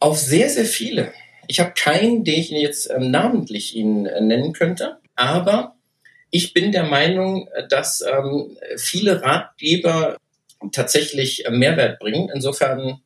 Auf 0.00 0.18
sehr, 0.18 0.48
sehr 0.48 0.64
viele. 0.64 1.12
Ich 1.48 1.60
habe 1.60 1.72
keinen, 1.72 2.24
den 2.24 2.40
ich 2.40 2.50
jetzt 2.50 2.90
ähm, 2.90 3.10
namentlich 3.10 3.76
Ihnen 3.76 4.06
äh, 4.06 4.22
nennen 4.22 4.54
könnte, 4.54 4.98
aber 5.14 5.76
ich 6.30 6.54
bin 6.54 6.72
der 6.72 6.84
Meinung, 6.84 7.48
dass 7.68 8.02
ähm, 8.02 8.56
viele 8.76 9.22
Ratgeber 9.22 10.16
tatsächlich 10.72 11.44
äh, 11.44 11.50
Mehrwert 11.50 11.98
bringen. 11.98 12.30
Insofern, 12.34 13.00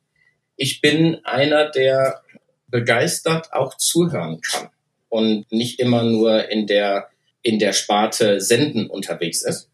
ich 0.55 0.81
bin 0.81 1.23
einer, 1.23 1.69
der 1.69 2.21
begeistert 2.67 3.53
auch 3.53 3.75
zuhören 3.77 4.39
kann 4.41 4.69
und 5.09 5.51
nicht 5.51 5.79
immer 5.79 6.03
nur 6.03 6.49
in 6.49 6.67
der, 6.67 7.09
in 7.41 7.59
der 7.59 7.73
Sparte 7.73 8.39
Senden 8.39 8.89
unterwegs 8.89 9.43
ist. 9.43 9.69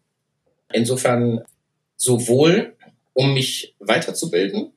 Insofern 0.72 1.44
sowohl, 1.96 2.76
um 3.14 3.34
mich 3.34 3.74
weiterzubilden, 3.78 4.72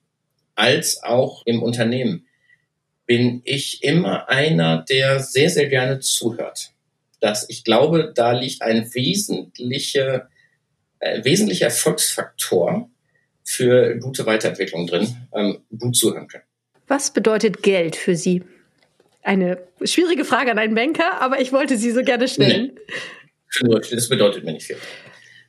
als 0.55 1.03
auch 1.03 1.45
im 1.45 1.63
Unternehmen 1.63 2.25
bin 3.05 3.41
ich 3.43 3.83
immer 3.83 4.29
einer, 4.29 4.85
der 4.89 5.19
sehr, 5.19 5.49
sehr 5.49 5.67
gerne 5.67 5.99
zuhört. 5.99 6.71
Das, 7.19 7.49
ich 7.49 7.63
glaube, 7.63 8.11
da 8.15 8.31
liegt 8.31 8.61
ein 8.61 8.93
wesentlicher, 8.93 10.29
äh, 10.99 11.23
wesentlicher 11.23 11.65
Erfolgsfaktor 11.65 12.89
für 13.43 13.97
gute 13.99 14.25
Weiterentwicklung 14.25 14.87
drin, 14.87 15.15
ähm, 15.33 15.63
gut 15.77 15.95
zuhören 15.95 16.27
können. 16.27 16.43
Was 16.87 17.11
bedeutet 17.11 17.63
Geld 17.63 17.95
für 17.95 18.15
Sie? 18.15 18.43
Eine 19.21 19.57
schwierige 19.83 20.25
Frage 20.25 20.51
an 20.51 20.59
einen 20.59 20.75
Banker, 20.75 21.21
aber 21.21 21.39
ich 21.39 21.53
wollte 21.53 21.77
sie 21.77 21.91
so 21.91 22.03
gerne 22.03 22.27
stellen. 22.27 22.73
Nee. 23.61 23.79
Das 23.91 24.09
bedeutet 24.09 24.43
mir 24.43 24.51
nicht 24.51 24.65
viel. 24.65 24.77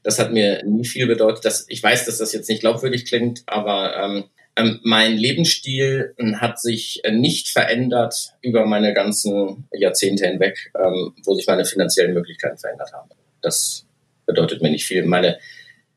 Das 0.05 0.19
hat 0.19 0.33
mir 0.33 0.63
nie 0.65 0.85
viel 0.85 1.07
bedeutet. 1.07 1.45
Dass, 1.45 1.67
ich 1.69 1.83
weiß, 1.83 2.05
dass 2.05 2.19
das 2.19 2.33
jetzt 2.33 2.49
nicht 2.49 2.61
glaubwürdig 2.61 3.07
klingt, 3.07 3.43
aber 3.47 3.97
ähm, 3.97 4.25
ähm, 4.57 4.81
mein 4.83 5.17
Lebensstil 5.17 6.15
hat 6.37 6.61
sich 6.61 7.03
nicht 7.11 7.49
verändert 7.49 8.35
über 8.41 8.67
meine 8.67 8.95
ganzen 8.95 9.69
Jahrzehnte 9.73 10.27
hinweg, 10.27 10.73
ähm, 10.79 11.15
wo 11.25 11.35
sich 11.35 11.47
meine 11.47 11.65
finanziellen 11.65 12.15
Möglichkeiten 12.15 12.59
verändert 12.59 12.93
haben. 12.93 13.11
Das 13.43 13.87
bedeutet 14.27 14.63
mir 14.63 14.71
nicht 14.71 14.87
viel. 14.87 15.05
Meine 15.05 15.39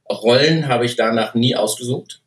Rollen 0.10 0.67
habe 0.67 0.86
ich 0.86 0.96
danach 0.96 1.36
nie 1.36 1.56
ausgesucht. 1.56 2.22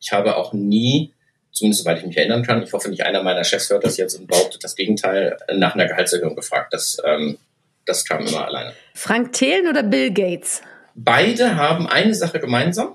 Ich 0.00 0.12
habe 0.12 0.36
auch 0.36 0.52
nie 0.52 1.12
zumindest 1.56 1.82
soweit 1.82 1.98
ich 1.98 2.06
mich 2.06 2.16
erinnern 2.18 2.42
kann. 2.42 2.62
Ich 2.62 2.72
hoffe 2.72 2.90
nicht 2.90 3.02
einer 3.02 3.22
meiner 3.22 3.42
Chefs 3.42 3.70
hört 3.70 3.82
das 3.82 3.96
jetzt 3.96 4.14
und 4.14 4.26
behauptet 4.26 4.62
das 4.62 4.76
Gegenteil, 4.76 5.38
nach 5.54 5.74
einer 5.74 5.86
Gehaltserhöhung 5.86 6.36
gefragt. 6.36 6.72
Das, 6.72 6.98
ähm, 7.04 7.38
das 7.86 8.04
kam 8.04 8.26
immer 8.26 8.46
alleine. 8.46 8.74
Frank 8.94 9.32
Thelen 9.32 9.66
oder 9.66 9.82
Bill 9.82 10.12
Gates? 10.12 10.60
Beide 10.94 11.56
haben 11.56 11.88
eine 11.88 12.14
Sache 12.14 12.40
gemeinsam 12.40 12.94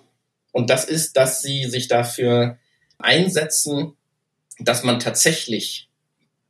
und 0.51 0.69
das 0.69 0.85
ist, 0.85 1.17
dass 1.17 1.41
sie 1.41 1.65
sich 1.65 1.87
dafür 1.87 2.57
einsetzen, 3.03 3.93
dass 4.59 4.83
man 4.83 4.99
tatsächlich 4.99 5.89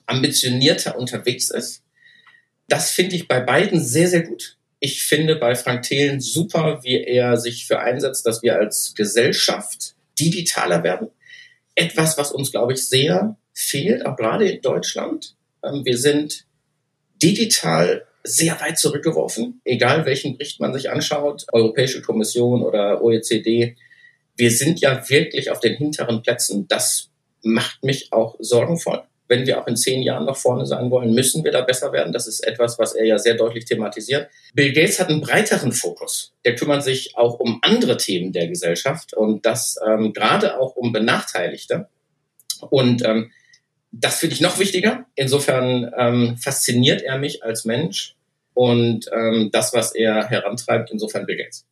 ambitionierter 0.06 0.98
unterwegs 0.98 1.50
ist. 1.50 1.84
Das 2.68 2.92
finde 2.92 3.16
ich 3.16 3.28
bei 3.28 3.40
beiden 3.40 3.82
sehr, 3.82 4.08
sehr 4.08 4.24
gut. 4.24 4.58
Ich 4.80 5.04
finde 5.04 5.36
bei 5.36 5.56
Frank 5.56 5.84
Thelen 5.84 6.20
super, 6.20 6.84
wie 6.84 7.04
er 7.04 7.38
sich 7.38 7.68
für 7.68 7.80
einsetzt, 7.80 8.26
dass 8.26 8.42
wir 8.42 8.56
als 8.56 8.94
Gesellschaft 8.96 9.96
digitaler 10.20 10.84
werden 10.84 11.10
etwas, 11.76 12.18
was 12.18 12.32
uns, 12.32 12.52
glaube 12.52 12.74
ich, 12.74 12.88
sehr 12.88 13.38
fehlt, 13.54 14.06
auch 14.06 14.16
gerade 14.16 14.50
in 14.50 14.62
Deutschland. 14.62 15.36
Ähm, 15.64 15.86
wir 15.86 15.98
sind 15.98 16.46
digital 17.22 18.06
sehr 18.24 18.60
weit 18.62 18.78
zurückgeworfen, 18.78 19.62
egal 19.66 20.06
welchen 20.06 20.38
Bericht 20.38 20.60
man 20.60 20.74
sich 20.74 20.92
anschaut, 20.92 21.46
Europäische 21.52 22.02
Kommission 22.02 22.62
oder 22.62 23.02
OECD. 23.04 23.76
Wir 24.42 24.50
sind 24.50 24.82
ja 24.82 25.08
wirklich 25.08 25.52
auf 25.52 25.60
den 25.60 25.76
hinteren 25.76 26.24
Plätzen. 26.24 26.68
Das 26.68 27.12
macht 27.44 27.84
mich 27.84 28.12
auch 28.12 28.38
sorgenvoll 28.40 29.04
wenn 29.32 29.48
wir 29.48 29.62
auch 29.62 29.68
in 29.68 29.78
zehn 29.78 30.02
Jahren 30.02 30.26
noch 30.26 30.36
vorne 30.36 30.66
sein 30.66 30.92
wollen, 30.92 31.14
müssen 31.14 31.46
wir 31.46 31.54
da 31.54 31.62
besser 31.62 31.94
werden. 31.94 32.12
Das 32.12 32.28
ist 32.28 32.46
etwas, 32.46 32.78
was 32.78 32.94
er 32.94 33.06
ja 33.06 33.18
sehr 33.18 33.36
deutlich 33.36 33.64
thematisiert. 33.64 34.30
Bill 34.54 34.74
Gates 34.74 35.00
hat 35.00 35.08
einen 35.08 35.22
breiteren 35.22 35.72
Fokus. 35.72 36.34
Der 36.44 36.54
kümmert 36.56 36.84
sich 36.84 37.16
auch 37.16 37.40
um 37.40 37.60
andere 37.62 37.96
Themen 37.96 38.34
der 38.34 38.50
Gesellschaft 38.50 39.14
und 39.14 39.46
das 39.46 39.78
ähm, 39.88 40.12
gerade 40.12 40.60
auch 40.60 40.76
um 40.76 40.92
Benachteiligte. 40.92 41.88
Und 42.70 43.06
ähm, 43.06 43.32
das 43.94 44.20
finde 44.20 44.36
ich 44.36 44.42
noch 44.42 44.60
wichtiger. 44.60 45.06
Insofern 45.16 45.90
ähm, 45.98 46.36
fasziniert 46.36 47.02
er 47.02 47.18
mich 47.18 47.42
als 47.42 47.64
Mensch 47.64 48.18
und 48.54 49.06
ähm, 49.14 49.50
das, 49.54 49.74
was 49.74 49.96
er 49.96 50.28
herantreibt, 50.28 50.92
insofern 50.92 51.26
Bill 51.26 51.38
Gates. 51.38 51.66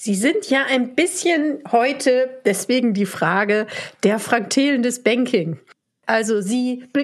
Sie 0.00 0.14
sind 0.14 0.48
ja 0.48 0.64
ein 0.64 0.94
bisschen 0.94 1.58
heute, 1.72 2.40
deswegen 2.44 2.94
die 2.94 3.04
Frage, 3.04 3.66
der 4.04 4.20
Frank 4.20 4.50
Thelen 4.50 4.84
des 4.84 5.02
Banking. 5.02 5.58
Also 6.06 6.40
Sie, 6.40 6.84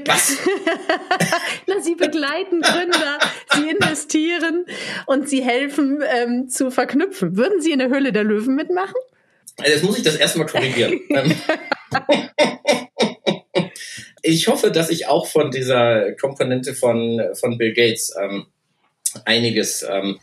Na, 1.67 1.81
Sie 1.81 1.97
begleiten 1.97 2.61
Gründer, 2.63 3.19
Sie 3.53 3.69
investieren 3.69 4.65
und 5.07 5.29
Sie 5.29 5.43
helfen 5.43 6.05
ähm, 6.09 6.49
zu 6.49 6.71
verknüpfen. 6.71 7.37
Würden 7.37 7.61
Sie 7.61 7.73
in 7.73 7.81
der 7.81 7.89
Höhle 7.89 8.13
der 8.13 8.23
Löwen 8.23 8.55
mitmachen? 8.55 8.95
Jetzt 9.59 9.83
muss 9.83 9.99
ich 9.99 10.05
das 10.05 10.15
erstmal 10.15 10.47
korrigieren. 10.47 11.01
Ähm, 11.11 11.35
ich 14.23 14.47
hoffe, 14.47 14.71
dass 14.71 14.91
ich 14.91 15.09
auch 15.09 15.27
von 15.27 15.51
dieser 15.51 16.13
Komponente 16.13 16.75
von, 16.75 17.21
von 17.35 17.59
Bill 17.59 17.73
Gates 17.75 18.15
ähm, 18.23 18.47
einiges 19.25 19.83
ähm, 19.83 20.21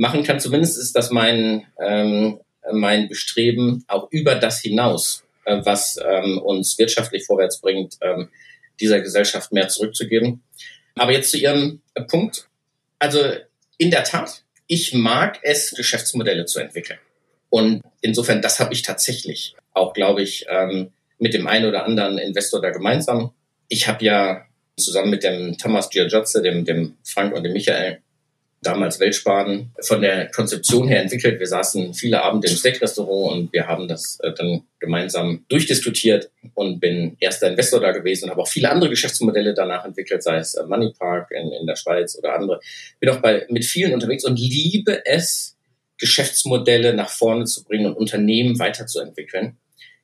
machen 0.00 0.24
kann. 0.24 0.40
Zumindest 0.40 0.78
ist 0.78 0.96
das 0.96 1.10
mein, 1.10 1.66
ähm, 1.78 2.40
mein 2.72 3.08
Bestreben 3.08 3.84
auch 3.86 4.08
über 4.10 4.34
das 4.34 4.60
hinaus, 4.60 5.24
äh, 5.44 5.60
was 5.62 5.98
ähm, 6.02 6.38
uns 6.38 6.78
wirtschaftlich 6.78 7.26
vorwärts 7.26 7.60
bringt, 7.60 7.98
ähm, 8.00 8.30
dieser 8.80 9.00
Gesellschaft 9.00 9.52
mehr 9.52 9.68
zurückzugeben. 9.68 10.42
Aber 10.94 11.12
jetzt 11.12 11.30
zu 11.30 11.38
Ihrem 11.38 11.82
Punkt. 12.08 12.48
Also 12.98 13.20
in 13.76 13.90
der 13.90 14.04
Tat, 14.04 14.42
ich 14.66 14.94
mag 14.94 15.38
es, 15.42 15.72
Geschäftsmodelle 15.72 16.46
zu 16.46 16.60
entwickeln. 16.60 16.98
Und 17.50 17.82
insofern, 18.00 18.40
das 18.40 18.58
habe 18.58 18.72
ich 18.72 18.82
tatsächlich 18.82 19.54
auch, 19.74 19.92
glaube 19.92 20.22
ich, 20.22 20.46
ähm, 20.48 20.92
mit 21.18 21.34
dem 21.34 21.46
einen 21.46 21.66
oder 21.66 21.84
anderen 21.84 22.16
Investor 22.16 22.62
da 22.62 22.70
gemeinsam. 22.70 23.32
Ich 23.68 23.86
habe 23.86 24.02
ja 24.02 24.46
zusammen 24.78 25.10
mit 25.10 25.24
dem 25.24 25.58
Thomas 25.58 25.90
Giorgiotze, 25.90 26.40
dem, 26.40 26.64
dem 26.64 26.96
Frank 27.04 27.34
und 27.34 27.44
dem 27.44 27.52
Michael, 27.52 28.00
damals 28.62 29.00
Weltsparen, 29.00 29.72
von 29.80 30.02
der 30.02 30.30
Konzeption 30.30 30.86
her 30.86 31.00
entwickelt. 31.00 31.40
Wir 31.40 31.46
saßen 31.46 31.94
viele 31.94 32.22
Abende 32.22 32.48
im 32.48 32.56
Steak-Restaurant 32.56 33.32
und 33.32 33.52
wir 33.52 33.66
haben 33.66 33.88
das 33.88 34.18
äh, 34.22 34.32
dann 34.34 34.64
gemeinsam 34.78 35.44
durchdiskutiert 35.48 36.30
und 36.54 36.78
bin 36.78 37.16
erster 37.20 37.48
Investor 37.48 37.80
da 37.80 37.92
gewesen 37.92 38.24
und 38.24 38.30
habe 38.30 38.42
auch 38.42 38.48
viele 38.48 38.70
andere 38.70 38.90
Geschäftsmodelle 38.90 39.54
danach 39.54 39.84
entwickelt, 39.84 40.22
sei 40.22 40.36
es 40.36 40.54
äh, 40.54 40.64
Money 40.64 40.92
Park 40.98 41.30
in, 41.30 41.52
in 41.52 41.66
der 41.66 41.76
Schweiz 41.76 42.18
oder 42.18 42.34
andere. 42.34 42.60
Bin 42.98 43.08
auch 43.10 43.20
bei, 43.20 43.46
mit 43.48 43.64
vielen 43.64 43.94
unterwegs 43.94 44.24
und 44.24 44.38
liebe 44.38 45.06
es, 45.06 45.56
Geschäftsmodelle 45.98 46.94
nach 46.94 47.10
vorne 47.10 47.44
zu 47.44 47.62
bringen 47.64 47.86
und 47.86 47.96
Unternehmen 47.96 48.58
weiterzuentwickeln. 48.58 49.58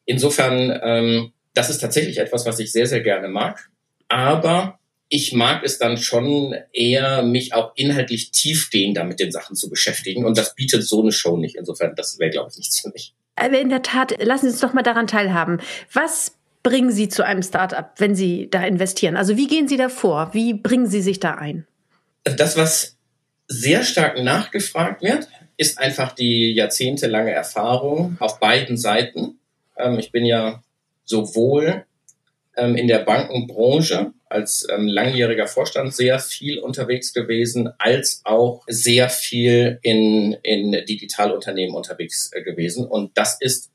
Insofern, 0.04 0.78
ähm, 0.82 1.32
das 1.54 1.70
ist 1.70 1.78
tatsächlich 1.78 2.18
etwas, 2.18 2.46
was 2.46 2.58
ich 2.58 2.70
sehr, 2.70 2.86
sehr 2.86 3.00
gerne 3.00 3.28
mag. 3.28 3.68
Aber 4.08 4.78
ich 5.08 5.32
mag 5.32 5.62
es 5.64 5.78
dann 5.78 5.98
schon 5.98 6.54
eher, 6.72 7.22
mich 7.22 7.54
auch 7.54 7.72
inhaltlich 7.76 8.32
tiefgehender 8.32 9.04
mit 9.04 9.20
den 9.20 9.30
Sachen 9.30 9.54
zu 9.54 9.70
beschäftigen. 9.70 10.24
Und 10.24 10.36
das 10.36 10.54
bietet 10.54 10.86
so 10.86 11.02
eine 11.02 11.12
Show 11.12 11.36
nicht. 11.36 11.56
Insofern, 11.56 11.94
das 11.94 12.18
wäre, 12.18 12.30
glaube 12.30 12.50
ich, 12.50 12.58
nichts 12.58 12.80
für 12.80 12.90
mich. 12.90 13.14
Aber 13.36 13.58
in 13.58 13.68
der 13.68 13.82
Tat, 13.82 14.14
lassen 14.22 14.46
Sie 14.46 14.52
uns 14.52 14.60
doch 14.60 14.72
mal 14.72 14.82
daran 14.82 15.06
teilhaben. 15.06 15.60
Was 15.92 16.32
bringen 16.62 16.90
Sie 16.90 17.08
zu 17.08 17.24
einem 17.24 17.42
Startup, 17.42 17.90
wenn 17.98 18.16
Sie 18.16 18.48
da 18.50 18.64
investieren? 18.64 19.16
Also 19.16 19.36
wie 19.36 19.46
gehen 19.46 19.68
Sie 19.68 19.76
da 19.76 19.88
vor? 19.88 20.30
Wie 20.32 20.54
bringen 20.54 20.88
Sie 20.88 21.02
sich 21.02 21.20
da 21.20 21.34
ein? 21.34 21.66
Das, 22.24 22.56
was 22.56 22.96
sehr 23.46 23.84
stark 23.84 24.20
nachgefragt 24.20 25.02
wird, 25.02 25.28
ist 25.56 25.78
einfach 25.78 26.12
die 26.12 26.52
jahrzehntelange 26.52 27.30
Erfahrung 27.30 28.16
auf 28.18 28.40
beiden 28.40 28.76
Seiten. 28.76 29.38
Ähm, 29.76 29.98
ich 30.00 30.10
bin 30.10 30.24
ja 30.24 30.62
sowohl 31.04 31.84
ähm, 32.56 32.76
in 32.76 32.88
der 32.88 32.98
Bankenbranche 32.98 34.12
als 34.28 34.66
ähm, 34.70 34.88
langjähriger 34.88 35.46
Vorstand 35.46 35.94
sehr 35.94 36.18
viel 36.18 36.58
unterwegs 36.58 37.12
gewesen, 37.12 37.70
als 37.78 38.22
auch 38.24 38.64
sehr 38.66 39.08
viel 39.08 39.78
in, 39.82 40.36
in 40.42 40.72
Digitalunternehmen 40.72 41.74
unterwegs 41.74 42.30
äh, 42.32 42.42
gewesen. 42.42 42.86
Und 42.86 43.16
das 43.16 43.40
ist, 43.40 43.70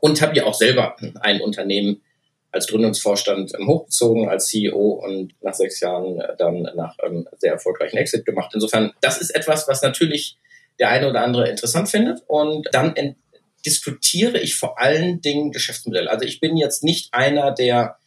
und 0.00 0.20
habe 0.22 0.36
ja 0.36 0.44
auch 0.44 0.54
selber 0.54 0.96
ein 1.20 1.40
Unternehmen 1.40 2.02
als 2.50 2.66
Gründungsvorstand 2.66 3.52
ähm, 3.58 3.68
hochgezogen, 3.68 4.28
als 4.28 4.46
CEO 4.46 5.00
und 5.04 5.34
nach 5.42 5.54
sechs 5.54 5.80
Jahren 5.80 6.20
äh, 6.20 6.36
dann 6.36 6.62
nach 6.74 6.96
ähm, 7.04 7.28
sehr 7.38 7.52
erfolgreichen 7.52 7.96
Exit 7.96 8.24
gemacht. 8.24 8.52
Insofern, 8.54 8.92
das 9.00 9.20
ist 9.20 9.30
etwas, 9.30 9.68
was 9.68 9.82
natürlich 9.82 10.36
der 10.78 10.90
eine 10.90 11.08
oder 11.08 11.22
andere 11.22 11.48
interessant 11.48 11.88
findet. 11.88 12.22
Und 12.26 12.68
dann 12.72 13.16
diskutiere 13.64 14.38
ich 14.38 14.54
vor 14.56 14.80
allen 14.80 15.20
Dingen 15.20 15.52
Geschäftsmodelle. 15.52 16.10
Also 16.10 16.24
ich 16.24 16.40
bin 16.40 16.56
jetzt 16.56 16.82
nicht 16.82 17.12
einer, 17.12 17.52
der 17.52 17.98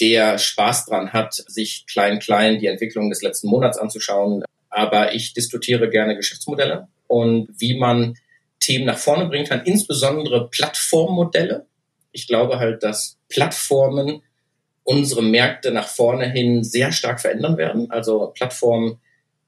der 0.00 0.38
Spaß 0.38 0.86
dran 0.86 1.12
hat, 1.12 1.34
sich 1.34 1.86
klein 1.86 2.18
klein 2.18 2.58
die 2.58 2.66
Entwicklung 2.66 3.10
des 3.10 3.22
letzten 3.22 3.48
Monats 3.48 3.78
anzuschauen. 3.78 4.42
Aber 4.70 5.14
ich 5.14 5.34
diskutiere 5.34 5.88
gerne 5.88 6.16
Geschäftsmodelle 6.16 6.88
und 7.06 7.48
wie 7.58 7.78
man 7.78 8.14
Themen 8.60 8.86
nach 8.86 8.98
vorne 8.98 9.26
bringen 9.26 9.46
kann, 9.46 9.64
insbesondere 9.64 10.48
Plattformmodelle. 10.50 11.66
Ich 12.12 12.26
glaube 12.26 12.58
halt, 12.58 12.82
dass 12.82 13.18
Plattformen 13.28 14.22
unsere 14.84 15.22
Märkte 15.22 15.70
nach 15.70 15.88
vorne 15.88 16.30
hin 16.30 16.64
sehr 16.64 16.92
stark 16.92 17.20
verändern 17.20 17.56
werden. 17.56 17.90
Also 17.90 18.32
Plattformen, 18.34 19.00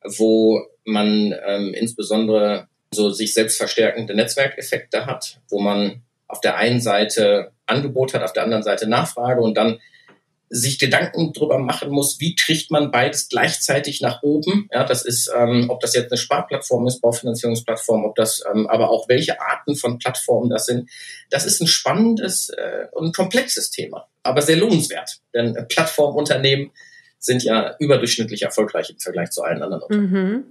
wo 0.04 0.62
man 0.84 1.34
ähm, 1.46 1.74
insbesondere 1.74 2.68
so 2.92 3.10
sich 3.10 3.34
selbst 3.34 3.56
verstärkende 3.56 4.14
Netzwerkeffekte 4.14 5.06
hat, 5.06 5.40
wo 5.48 5.60
man 5.60 6.02
auf 6.26 6.40
der 6.40 6.56
einen 6.56 6.80
Seite 6.80 7.52
Angebot 7.66 8.14
hat, 8.14 8.22
auf 8.22 8.32
der 8.32 8.44
anderen 8.44 8.62
Seite 8.62 8.88
Nachfrage 8.88 9.40
und 9.40 9.56
dann 9.56 9.80
sich 10.52 10.80
Gedanken 10.80 11.32
drüber 11.32 11.58
machen 11.58 11.90
muss, 11.90 12.18
wie 12.18 12.34
kriegt 12.34 12.72
man 12.72 12.90
beides 12.90 13.28
gleichzeitig 13.28 14.00
nach 14.00 14.22
oben. 14.22 14.68
Ja, 14.72 14.84
das 14.84 15.04
ist, 15.04 15.30
ähm, 15.34 15.70
ob 15.70 15.78
das 15.78 15.94
jetzt 15.94 16.10
eine 16.10 16.18
Sparplattform 16.18 16.88
ist, 16.88 17.00
Baufinanzierungsplattform, 17.00 18.04
ob 18.04 18.16
das, 18.16 18.42
ähm, 18.52 18.66
aber 18.66 18.90
auch 18.90 19.08
welche 19.08 19.40
Arten 19.40 19.76
von 19.76 19.98
Plattformen 19.98 20.50
das 20.50 20.66
sind. 20.66 20.90
Das 21.30 21.46
ist 21.46 21.60
ein 21.60 21.68
spannendes 21.68 22.48
äh, 22.48 22.86
und 22.90 23.14
komplexes 23.14 23.70
Thema, 23.70 24.08
aber 24.24 24.42
sehr 24.42 24.56
lohnenswert. 24.56 25.20
Denn 25.32 25.56
Plattformunternehmen 25.68 26.72
sind 27.20 27.44
ja 27.44 27.76
überdurchschnittlich 27.78 28.42
erfolgreich 28.42 28.90
im 28.90 28.98
Vergleich 28.98 29.30
zu 29.30 29.42
allen 29.42 29.62
anderen 29.62 29.82
Unternehmen. 29.82 30.32
Mhm. 30.32 30.44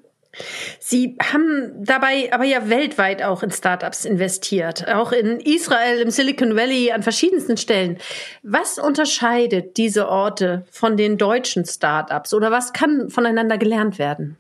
Sie 0.80 1.18
haben 1.22 1.74
dabei 1.84 2.32
aber 2.32 2.46
ja 2.46 2.70
weltweit 2.70 3.24
auch 3.24 3.44
in 3.44 3.52
Startups 3.52 4.06
investiert, 4.06 4.88
auch 4.88 5.12
in 5.12 5.40
Israel, 5.40 6.00
im 6.00 6.12
Silicon 6.12 6.56
Valley, 6.56 6.92
an 6.92 7.04
verschiedensten 7.04 7.58
Stellen. 7.58 7.98
Was 8.44 8.78
unterscheidet 8.78 9.78
diese 9.78 10.08
Orte 10.08 10.66
von 10.70 10.98
den 10.98 11.18
deutschen 11.18 11.66
Startups 11.66 12.34
oder 12.34 12.52
was 12.52 12.74
kann 12.74 13.10
voneinander 13.10 13.58
gelernt 13.58 13.98
werden? 13.98 14.38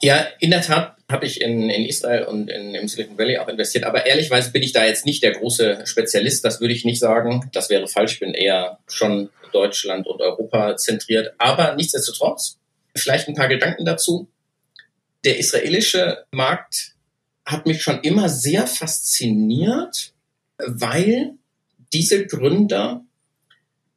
Ja, 0.00 0.26
in 0.38 0.50
der 0.50 0.62
Tat 0.62 0.96
habe 1.10 1.26
ich 1.26 1.40
in, 1.40 1.70
in 1.70 1.86
Israel 1.86 2.24
und 2.24 2.50
in, 2.50 2.74
im 2.74 2.86
Silicon 2.86 3.18
Valley 3.18 3.38
auch 3.38 3.48
investiert, 3.48 3.84
aber 3.84 4.06
ehrlichweise 4.06 4.52
bin 4.52 4.62
ich 4.62 4.72
da 4.72 4.84
jetzt 4.84 5.06
nicht 5.06 5.22
der 5.22 5.32
große 5.32 5.86
Spezialist, 5.86 6.44
das 6.44 6.60
würde 6.60 6.74
ich 6.74 6.84
nicht 6.84 7.00
sagen. 7.00 7.50
Das 7.52 7.70
wäre 7.70 7.88
falsch, 7.88 8.14
ich 8.14 8.20
bin 8.20 8.34
eher 8.34 8.78
schon 8.86 9.30
Deutschland 9.52 10.06
und 10.06 10.20
Europa 10.20 10.76
zentriert, 10.76 11.32
aber 11.38 11.74
nichtsdestotrotz, 11.74 12.58
vielleicht 12.94 13.26
ein 13.26 13.34
paar 13.34 13.48
Gedanken 13.48 13.84
dazu 13.84 14.28
der 15.24 15.38
israelische 15.38 16.24
Markt 16.32 16.94
hat 17.44 17.66
mich 17.66 17.82
schon 17.82 18.00
immer 18.02 18.28
sehr 18.28 18.66
fasziniert, 18.66 20.12
weil 20.58 21.34
diese 21.92 22.26
Gründer 22.26 23.04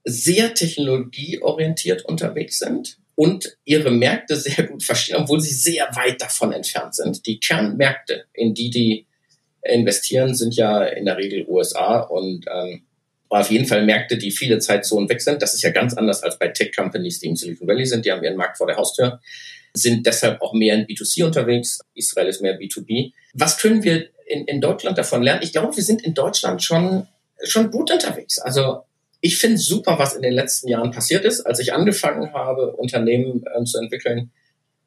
sehr 0.04 0.54
technologieorientiert 0.54 2.06
unterwegs 2.06 2.60
sind 2.60 2.98
und 3.16 3.58
ihre 3.66 3.92
Märkte 3.92 4.36
sehr 4.36 4.66
gut 4.66 4.84
verstehen, 4.84 5.18
obwohl 5.18 5.40
sie 5.40 5.54
sehr 5.54 5.90
weit 5.96 6.22
davon 6.22 6.54
entfernt 6.54 6.96
sind. 6.96 7.26
Die 7.26 7.40
Kernmärkte, 7.40 8.26
in 8.34 8.54
die 8.54 8.70
die 8.70 9.06
investieren, 9.62 10.34
sind 10.34 10.56
ja 10.56 10.84
in 10.86 11.06
der 11.06 11.18
Regel 11.18 11.46
USA 11.48 12.00
und 12.00 12.46
ähm, 12.52 12.84
auf 13.40 13.50
jeden 13.50 13.66
Fall 13.66 13.86
Märkte, 13.86 14.18
die 14.18 14.32
viele 14.32 14.60
Zeitzonen 14.60 15.08
weg 15.10 15.22
sind. 15.22 15.42
Das 15.42 15.54
ist 15.54 15.62
ja 15.62 15.72
ganz 15.72 15.94
anders 15.94 16.22
als 16.22 16.38
bei 16.38 16.50
Tech-Companies, 16.50 17.20
die 17.20 17.28
im 17.28 17.36
Silicon 17.36 17.68
Valley 17.68 17.86
sind. 17.86 18.06
Die 18.06 18.12
haben 18.12 18.24
ihren 18.24 18.36
Markt 18.36 18.58
vor 18.58 18.68
der 18.68 18.76
Haustür 18.76 19.20
sind 19.74 20.06
deshalb 20.06 20.42
auch 20.42 20.54
mehr 20.54 20.76
in 20.76 20.86
B2C 20.86 21.26
unterwegs. 21.26 21.80
Israel 21.94 22.28
ist 22.28 22.42
mehr 22.42 22.60
B2B. 22.60 23.14
Was 23.34 23.58
können 23.58 23.84
wir 23.84 24.08
in, 24.26 24.46
in 24.46 24.62
Deutschland 24.62 24.98
davon 24.98 25.24
lernen? 25.24 25.42
Ich 25.44 25.52
glaube, 25.52 25.76
wir 25.76 25.84
sind 25.84 26.04
in 26.04 26.14
Deutschland 26.14 26.64
schon, 26.64 27.08
schon 27.44 27.72
gut 27.72 27.92
unterwegs. 27.92 28.40
Also 28.40 28.84
ich 29.22 29.38
finde 29.38 29.58
super, 29.58 29.98
was 30.00 30.16
in 30.16 30.22
den 30.22 30.34
letzten 30.34 30.68
Jahren 30.68 30.92
passiert 30.92 31.26
ist. 31.26 31.42
Als 31.42 31.60
ich 31.60 31.74
angefangen 31.74 32.34
habe, 32.34 32.74
Unternehmen 32.74 33.44
äh, 33.46 33.64
zu 33.64 33.78
entwickeln, 33.80 34.32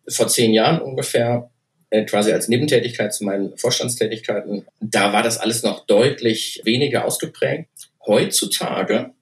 vor 0.08 0.28
zehn 0.28 0.52
Jahren 0.52 0.82
ungefähr, 0.82 1.50
äh, 1.90 2.04
quasi 2.04 2.32
als 2.32 2.48
Nebentätigkeit 2.48 3.14
zu 3.14 3.24
meinen 3.24 3.56
Vorstandstätigkeiten, 3.56 4.66
da 4.80 5.12
war 5.12 5.22
das 5.22 5.38
alles 5.38 5.62
noch 5.62 5.86
deutlich 5.86 6.60
weniger 6.64 7.04
ausgeprägt. 7.04 7.68
Heutzutage, 8.06 9.12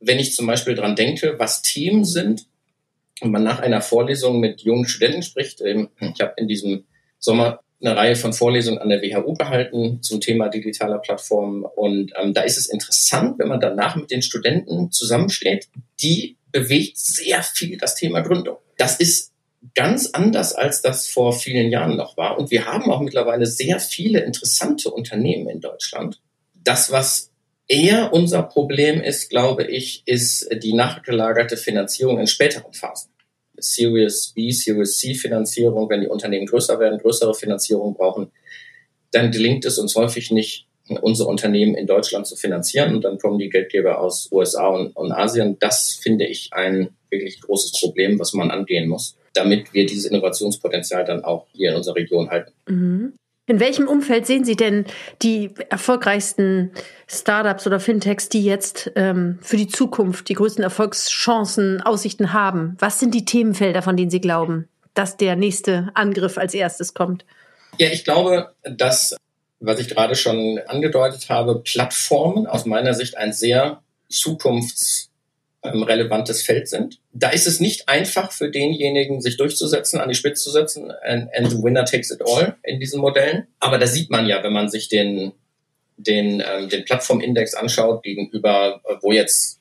wenn 0.00 0.18
ich 0.18 0.34
zum 0.34 0.46
Beispiel 0.46 0.74
dran 0.74 0.96
denke, 0.96 1.34
was 1.38 1.62
Themen 1.62 2.04
sind, 2.04 2.46
und 3.20 3.30
man 3.30 3.42
nach 3.42 3.60
einer 3.60 3.80
Vorlesung 3.80 4.40
mit 4.40 4.62
jungen 4.62 4.86
Studenten 4.86 5.22
spricht. 5.22 5.60
Ähm, 5.60 5.88
ich 6.00 6.20
habe 6.20 6.34
in 6.36 6.48
diesem 6.48 6.84
Sommer 7.18 7.60
eine 7.82 7.96
Reihe 7.96 8.16
von 8.16 8.32
Vorlesungen 8.32 8.78
an 8.78 8.88
der 8.88 9.02
WHU 9.02 9.34
gehalten 9.34 10.02
zum 10.02 10.20
Thema 10.20 10.48
digitaler 10.48 10.98
Plattformen. 10.98 11.64
Und 11.64 12.12
ähm, 12.20 12.34
da 12.34 12.42
ist 12.42 12.56
es 12.56 12.68
interessant, 12.68 13.38
wenn 13.38 13.48
man 13.48 13.60
danach 13.60 13.96
mit 13.96 14.10
den 14.10 14.22
Studenten 14.22 14.90
zusammensteht. 14.90 15.68
Die 16.00 16.36
bewegt 16.50 16.96
sehr 16.96 17.42
viel 17.42 17.76
das 17.76 17.94
Thema 17.94 18.20
Gründung. 18.20 18.56
Das 18.78 18.96
ist 18.96 19.32
ganz 19.74 20.10
anders, 20.12 20.54
als 20.54 20.82
das 20.82 21.08
vor 21.08 21.32
vielen 21.32 21.70
Jahren 21.70 21.96
noch 21.96 22.16
war. 22.16 22.38
Und 22.38 22.50
wir 22.50 22.66
haben 22.66 22.90
auch 22.90 23.00
mittlerweile 23.00 23.46
sehr 23.46 23.80
viele 23.80 24.20
interessante 24.20 24.90
Unternehmen 24.90 25.48
in 25.48 25.60
Deutschland. 25.60 26.20
Das, 26.54 26.90
was 26.90 27.30
eher 27.68 28.12
unser 28.12 28.42
Problem 28.42 29.00
ist, 29.00 29.30
glaube 29.30 29.64
ich, 29.64 30.02
ist 30.06 30.48
die 30.62 30.74
nachgelagerte 30.74 31.56
Finanzierung 31.56 32.18
in 32.18 32.26
späteren 32.26 32.72
Phasen. 32.72 33.10
Series 33.56 34.32
B, 34.34 34.50
Series 34.50 34.98
C 34.98 35.14
Finanzierung, 35.14 35.88
wenn 35.88 36.00
die 36.00 36.08
Unternehmen 36.08 36.46
größer 36.46 36.78
werden, 36.78 36.98
größere 36.98 37.34
Finanzierung 37.34 37.94
brauchen, 37.94 38.32
dann 39.12 39.30
gelingt 39.30 39.64
es 39.64 39.78
uns 39.78 39.94
häufig 39.94 40.30
nicht, 40.30 40.66
unsere 41.00 41.28
Unternehmen 41.28 41.74
in 41.74 41.86
Deutschland 41.86 42.26
zu 42.26 42.36
finanzieren. 42.36 42.94
Und 42.94 43.04
dann 43.04 43.18
kommen 43.18 43.38
die 43.38 43.48
Geldgeber 43.48 44.00
aus 44.00 44.28
USA 44.30 44.68
und, 44.68 44.94
und 44.96 45.12
Asien. 45.12 45.56
Das 45.58 45.92
finde 45.94 46.26
ich 46.26 46.52
ein 46.52 46.90
wirklich 47.10 47.40
großes 47.40 47.80
Problem, 47.80 48.18
was 48.18 48.34
man 48.34 48.50
angehen 48.50 48.88
muss, 48.88 49.16
damit 49.32 49.72
wir 49.72 49.86
dieses 49.86 50.04
Innovationspotenzial 50.06 51.04
dann 51.04 51.24
auch 51.24 51.46
hier 51.52 51.70
in 51.70 51.76
unserer 51.76 51.96
Region 51.96 52.28
halten. 52.28 52.52
Mhm. 52.68 53.14
In 53.46 53.60
welchem 53.60 53.88
Umfeld 53.88 54.26
sehen 54.26 54.44
Sie 54.44 54.56
denn 54.56 54.86
die 55.20 55.50
erfolgreichsten 55.68 56.72
Startups 57.06 57.66
oder 57.66 57.78
Fintechs, 57.78 58.30
die 58.30 58.42
jetzt 58.42 58.90
ähm, 58.96 59.38
für 59.42 59.58
die 59.58 59.68
Zukunft 59.68 60.30
die 60.30 60.34
größten 60.34 60.64
Erfolgschancen, 60.64 61.82
Aussichten 61.82 62.32
haben? 62.32 62.76
Was 62.78 63.00
sind 63.00 63.14
die 63.14 63.26
Themenfelder, 63.26 63.82
von 63.82 63.98
denen 63.98 64.10
Sie 64.10 64.22
glauben, 64.22 64.68
dass 64.94 65.18
der 65.18 65.36
nächste 65.36 65.90
Angriff 65.92 66.38
als 66.38 66.54
erstes 66.54 66.94
kommt? 66.94 67.26
Ja, 67.78 67.88
ich 67.88 68.04
glaube, 68.04 68.54
dass, 68.62 69.14
was 69.60 69.78
ich 69.78 69.88
gerade 69.88 70.14
schon 70.14 70.58
angedeutet 70.66 71.28
habe, 71.28 71.60
Plattformen 71.60 72.46
aus 72.46 72.64
meiner 72.64 72.94
Sicht 72.94 73.18
ein 73.18 73.34
sehr 73.34 73.82
zukunfts 74.08 75.10
ähm, 75.64 75.82
relevantes 75.82 76.42
Feld 76.42 76.68
sind. 76.68 77.00
Da 77.12 77.30
ist 77.30 77.46
es 77.46 77.58
nicht 77.58 77.88
einfach 77.88 78.32
für 78.32 78.50
denjenigen, 78.50 79.20
sich 79.20 79.36
durchzusetzen, 79.36 80.00
an 80.00 80.08
die 80.08 80.14
Spitze 80.14 80.44
zu 80.44 80.50
setzen, 80.50 80.90
and, 81.02 81.28
and 81.34 81.50
the 81.50 81.62
winner 81.62 81.84
takes 81.84 82.10
it 82.10 82.22
all 82.26 82.56
in 82.62 82.80
diesen 82.80 83.00
Modellen. 83.00 83.46
Aber 83.60 83.78
da 83.78 83.86
sieht 83.86 84.10
man 84.10 84.26
ja, 84.26 84.42
wenn 84.42 84.52
man 84.52 84.68
sich 84.68 84.88
den, 84.88 85.32
den, 85.96 86.42
ähm, 86.46 86.68
den 86.68 86.84
Plattformindex 86.84 87.54
anschaut, 87.54 88.02
gegenüber, 88.02 88.80
wo 89.00 89.12
jetzt 89.12 89.58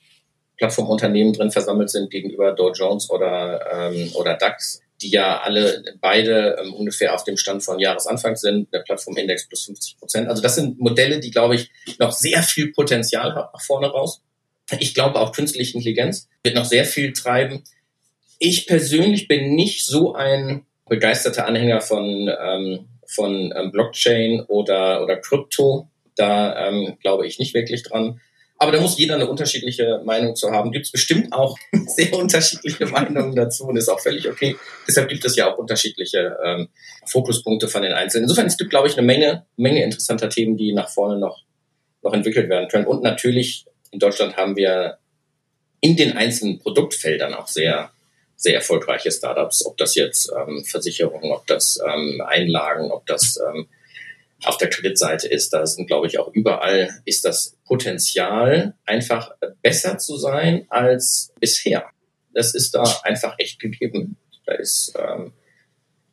Plattformunternehmen 0.58 1.34
drin 1.34 1.52
versammelt 1.52 1.90
sind, 1.90 2.12
gegenüber 2.12 2.54
Dow 2.54 2.72
Jones 2.72 3.10
oder, 3.10 3.92
ähm, 3.92 4.12
oder 4.16 4.36
DAX, 4.36 4.82
die 5.02 5.10
ja 5.10 5.42
alle 5.42 5.84
beide 6.00 6.58
ähm, 6.60 6.74
ungefähr 6.74 7.14
auf 7.14 7.24
dem 7.24 7.38
Stand 7.38 7.64
von 7.64 7.80
Jahresanfang 7.80 8.36
sind, 8.36 8.74
der 8.74 8.80
Plattformindex 8.80 9.48
plus 9.48 9.66
50 9.66 9.98
Prozent. 9.98 10.30
Also 10.30 10.42
das 10.42 10.56
sind 10.56 10.80
Modelle, 10.80 11.20
die, 11.20 11.32
glaube 11.32 11.56
ich, 11.56 11.72
noch 12.00 12.12
sehr 12.12 12.42
viel 12.44 12.72
Potenzial 12.72 13.36
haben 13.36 13.50
nach 13.54 13.62
vorne 13.62 13.88
raus. 13.88 14.22
Ich 14.80 14.94
glaube 14.94 15.20
auch 15.20 15.34
künstliche 15.34 15.76
Intelligenz 15.76 16.30
wird 16.44 16.56
noch 16.56 16.66
sehr 16.66 16.86
viel 16.86 17.14
treiben. 17.14 17.64
Ich 18.40 18.68
persönlich 18.68 19.28
bin 19.28 19.56
nicht 19.56 19.86
so 19.86 20.14
ein 20.14 20.66
begeisterter 20.90 21.48
Anhänger 21.48 21.82
von, 21.82 22.30
ähm, 22.42 22.88
von 23.08 23.54
ähm, 23.56 23.72
Blockchain 23.72 24.42
oder, 24.48 25.04
oder 25.04 25.18
Krypto. 25.18 25.90
Da 26.16 26.68
ähm, 26.68 26.98
glaube 27.02 27.26
ich 27.28 27.40
nicht 27.40 27.54
wirklich 27.54 27.84
dran. 27.84 28.20
Aber 28.58 28.72
da 28.72 28.80
muss 28.80 28.98
jeder 28.98 29.16
eine 29.16 29.28
unterschiedliche 29.28 30.02
Meinung 30.06 30.36
zu 30.36 30.52
haben. 30.52 30.72
Gibt 30.72 30.86
es 30.86 30.92
bestimmt 30.92 31.34
auch 31.34 31.58
sehr 31.88 32.14
unterschiedliche 32.14 32.86
Meinungen 32.86 33.36
dazu 33.36 33.66
und 33.66 33.78
ist 33.78 33.90
auch 33.90 34.00
völlig 34.00 34.30
okay. 34.30 34.56
Deshalb 34.88 35.10
gibt 35.10 35.26
es 35.26 35.36
ja 35.36 35.52
auch 35.52 35.58
unterschiedliche 35.58 36.38
ähm, 36.46 36.70
Fokuspunkte 37.06 37.68
von 37.68 37.82
den 37.82 37.94
Einzelnen. 37.94 38.24
Insofern 38.24 38.46
es 38.46 38.58
gibt, 38.58 38.70
glaube 38.70 38.88
ich, 38.88 38.98
eine 38.98 39.06
Menge, 39.06 39.46
Menge 39.58 39.84
interessanter 39.84 40.30
Themen, 40.30 40.56
die 40.56 40.74
nach 40.74 40.90
vorne 40.90 41.20
noch, 41.20 41.44
noch 42.04 42.14
entwickelt 42.14 42.50
werden 42.50 42.70
können. 42.70 42.86
Und 42.86 43.04
natürlich 43.04 43.66
in 43.94 44.00
Deutschland 44.00 44.36
haben 44.36 44.56
wir 44.58 44.98
in 45.80 45.96
den 45.96 46.18
einzelnen 46.18 46.60
Produktfeldern 46.60 47.34
auch 47.34 47.48
sehr, 47.48 47.92
sehr 48.36 48.56
erfolgreiche 48.56 49.12
Startups, 49.12 49.66
ob 49.66 49.78
das 49.78 49.96
jetzt 49.96 50.32
ähm, 50.36 50.64
Versicherungen, 50.66 51.32
ob 51.32 51.46
das 51.46 51.80
ähm, 51.86 52.22
Einlagen, 52.26 52.92
ob 52.92 53.06
das 53.06 53.38
ähm, 53.38 53.68
auf 54.44 54.58
der 54.58 54.70
Kreditseite 54.70 55.28
ist. 55.28 55.54
Da 55.54 55.66
sind, 55.66 55.86
glaube 55.86 56.08
ich, 56.08 56.18
auch 56.20 56.34
überall 56.34 56.90
ist 57.06 57.24
das 57.24 57.56
Potenzial, 57.66 58.74
einfach 58.86 59.32
besser 59.62 59.98
zu 60.00 60.18
sein 60.18 60.66
als 60.70 61.32
bisher. 61.40 61.86
Das 62.34 62.56
ist 62.56 62.74
da 62.74 62.84
einfach 63.04 63.36
echt 63.38 63.60
gegeben. 63.60 64.18
Da 64.46 64.56
ist, 64.56 64.94
ähm, 64.98 65.34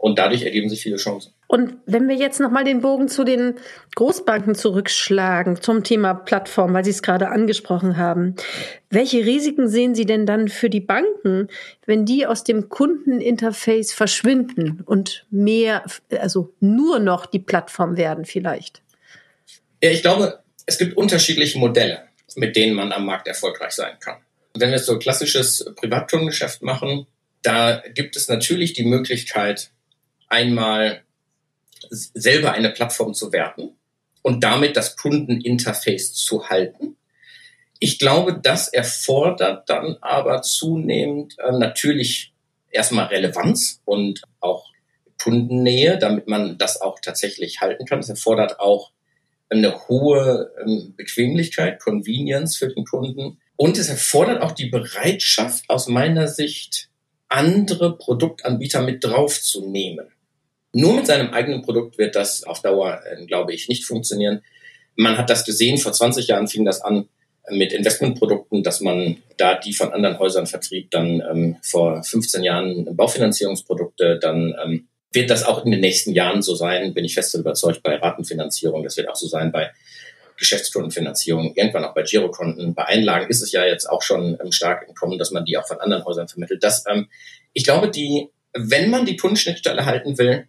und 0.01 0.19
dadurch 0.19 0.43
ergeben 0.43 0.71
sich 0.71 0.83
viele 0.83 0.97
Chancen. 0.97 1.35
Und 1.47 1.75
wenn 1.85 2.09
wir 2.09 2.17
jetzt 2.17 2.41
nochmal 2.41 2.65
den 2.65 2.81
Bogen 2.81 3.09
zu 3.09 3.23
den 3.23 3.57
Großbanken 3.97 4.55
zurückschlagen, 4.55 5.61
zum 5.61 5.85
Thema 5.85 6.15
Plattform, 6.15 6.73
weil 6.73 6.85
Sie 6.85 6.91
es 6.91 7.03
gerade 7.03 7.29
angesprochen 7.29 7.99
haben. 7.99 8.35
Welche 8.89 9.27
Risiken 9.27 9.69
sehen 9.69 9.95
Sie 9.95 10.07
denn 10.07 10.25
dann 10.25 10.49
für 10.49 10.71
die 10.71 10.81
Banken, 10.81 11.49
wenn 11.85 12.07
die 12.07 12.27
aus 12.27 12.45
dem 12.45 12.71
Kundeninterface 12.71 13.93
verschwinden 13.93 14.83
und 14.87 15.27
mehr, 15.31 15.85
also 16.19 16.55
nur 16.61 16.99
noch 16.99 17.27
die 17.27 17.39
Plattform 17.39 17.99
werden 17.99 18.25
vielleicht? 18.25 18.81
Ja, 19.83 19.91
ich 19.91 20.01
glaube, 20.01 20.41
es 20.65 20.79
gibt 20.79 20.97
unterschiedliche 20.97 21.59
Modelle, 21.59 22.05
mit 22.37 22.57
denen 22.57 22.75
man 22.75 22.93
am 22.93 23.05
Markt 23.05 23.29
erfolgreich 23.29 23.73
sein 23.73 23.99
kann. 24.01 24.17
Wenn 24.57 24.71
wir 24.71 24.79
so 24.79 24.99
klassisches 24.99 25.65
Privatkundengeschäft 25.77 26.63
machen, 26.63 27.07
da 27.43 27.83
gibt 27.95 28.17
es 28.17 28.29
natürlich 28.29 28.73
die 28.73 28.85
Möglichkeit, 28.85 29.71
einmal 30.31 31.03
selber 31.91 32.53
eine 32.53 32.71
Plattform 32.71 33.15
zu 33.15 33.33
werten 33.33 33.77
und 34.23 34.43
damit 34.43 34.77
das 34.77 34.97
Kundeninterface 34.97 36.15
zu 36.15 36.49
halten. 36.49 36.97
Ich 37.79 37.99
glaube, 37.99 38.39
das 38.41 38.69
erfordert 38.69 39.69
dann 39.69 39.97
aber 40.01 40.43
zunehmend 40.43 41.39
äh, 41.39 41.53
natürlich 41.53 42.33
erstmal 42.71 43.07
Relevanz 43.07 43.81
und 43.85 44.23
auch 44.41 44.71
Kundennähe, 45.23 45.99
damit 45.99 46.29
man 46.29 46.59
das 46.59 46.81
auch 46.81 47.01
tatsächlich 47.01 47.61
halten 47.61 47.87
kann. 47.87 47.99
Es 47.99 48.09
erfordert 48.09 48.61
auch 48.61 48.93
eine 49.49 49.89
hohe 49.89 50.53
ähm, 50.65 50.95
Bequemlichkeit, 50.97 51.81
Convenience 51.81 52.57
für 52.57 52.69
den 52.69 52.85
Kunden. 52.85 53.39
Und 53.57 53.79
es 53.79 53.89
erfordert 53.89 54.43
auch 54.43 54.53
die 54.53 54.69
Bereitschaft, 54.69 55.69
aus 55.69 55.89
meiner 55.89 56.29
Sicht, 56.29 56.89
andere 57.29 57.97
Produktanbieter 57.97 58.83
mit 58.83 59.05
draufzunehmen. 59.05 60.09
Nur 60.73 60.95
mit 60.95 61.07
seinem 61.07 61.31
eigenen 61.31 61.63
Produkt 61.63 61.99
wird 61.99 62.15
das 62.15 62.45
auf 62.45 62.63
Dauer, 62.63 63.01
äh, 63.05 63.27
glaube 63.27 63.53
ich, 63.53 63.69
nicht 63.69 63.85
funktionieren. 63.85 64.43
Man 64.97 65.19
hat 65.19 65.31
das 65.31 65.45
gesehen, 65.45 65.79
vor 65.79 65.93
20 65.93 66.29
Jahren 66.29 66.49
fing 66.49 66.65
das 66.65 66.81
an 66.81 67.09
mit 67.51 67.73
Investmentprodukten, 67.73 68.63
dass 68.63 68.81
man 68.81 69.17
da 69.37 69.55
die 69.55 69.73
von 69.73 69.93
anderen 69.93 70.19
Häusern 70.19 70.47
vertrieb, 70.47 70.91
dann 70.91 71.23
ähm, 71.31 71.57
vor 71.63 72.03
15 72.03 72.45
Jahren 72.45 72.97
Baufinanzierungsprodukte, 72.97 74.19
dann 74.21 74.55
ähm, 74.65 74.89
wird 75.13 75.31
das 75.31 75.45
auch 75.45 75.65
in 75.65 75.71
den 75.71 75.81
nächsten 75.81 76.13
Jahren 76.13 76.43
so 76.43 76.55
sein, 76.55 76.95
bin 76.95 77.05
ich 77.05 77.15
fest 77.15 77.35
überzeugt, 77.35 77.83
bei 77.83 77.97
Ratenfinanzierung, 77.97 78.85
das 78.85 78.97
wird 78.97 79.09
auch 79.09 79.17
so 79.17 79.27
sein 79.27 79.51
bei 79.51 79.71
Geschäftskundenfinanzierung, 80.37 81.55
irgendwann 81.55 81.85
auch 81.85 81.95
bei 81.95 82.03
Girokonten, 82.03 82.75
bei 82.75 82.87
Einlagen 82.87 83.29
ist 83.29 83.43
es 83.43 83.53
ja 83.53 83.65
jetzt 83.65 83.87
auch 83.87 84.03
schon 84.03 84.39
ähm, 84.43 84.53
stark 84.53 84.89
entkommen, 84.89 85.19
dass 85.19 85.31
man 85.33 85.45
die 85.45 85.59
auch 85.59 85.67
von 85.67 85.81
anderen 85.81 86.05
Häusern 86.05 86.29
vermittelt. 86.29 86.63
Das, 86.63 86.85
ähm, 86.89 87.09
ich 87.53 87.65
glaube, 87.65 87.91
die, 87.91 88.29
wenn 88.55 88.91
man 88.91 89.05
die 89.05 89.17
Kundenschnittstelle 89.17 89.85
halten 89.85 90.17
will, 90.19 90.47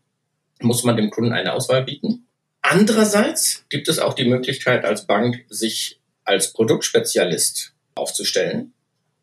muss 0.63 0.83
man 0.83 0.97
dem 0.97 1.09
Kunden 1.09 1.33
eine 1.33 1.53
Auswahl 1.53 1.83
bieten. 1.83 2.27
Andererseits 2.61 3.65
gibt 3.69 3.87
es 3.87 3.99
auch 3.99 4.13
die 4.13 4.25
Möglichkeit 4.25 4.85
als 4.85 5.07
Bank, 5.07 5.45
sich 5.49 5.99
als 6.23 6.53
Produktspezialist 6.53 7.73
aufzustellen. 7.95 8.73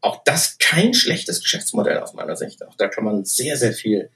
Auch 0.00 0.22
das 0.24 0.58
kein 0.58 0.94
schlechtes 0.94 1.42
Geschäftsmodell 1.42 1.98
aus 1.98 2.14
meiner 2.14 2.36
Sicht. 2.36 2.64
Auch 2.66 2.76
da 2.76 2.88
kann 2.88 3.04
man 3.04 3.24
sehr, 3.24 3.56
sehr 3.56 3.72
viel 3.72 4.10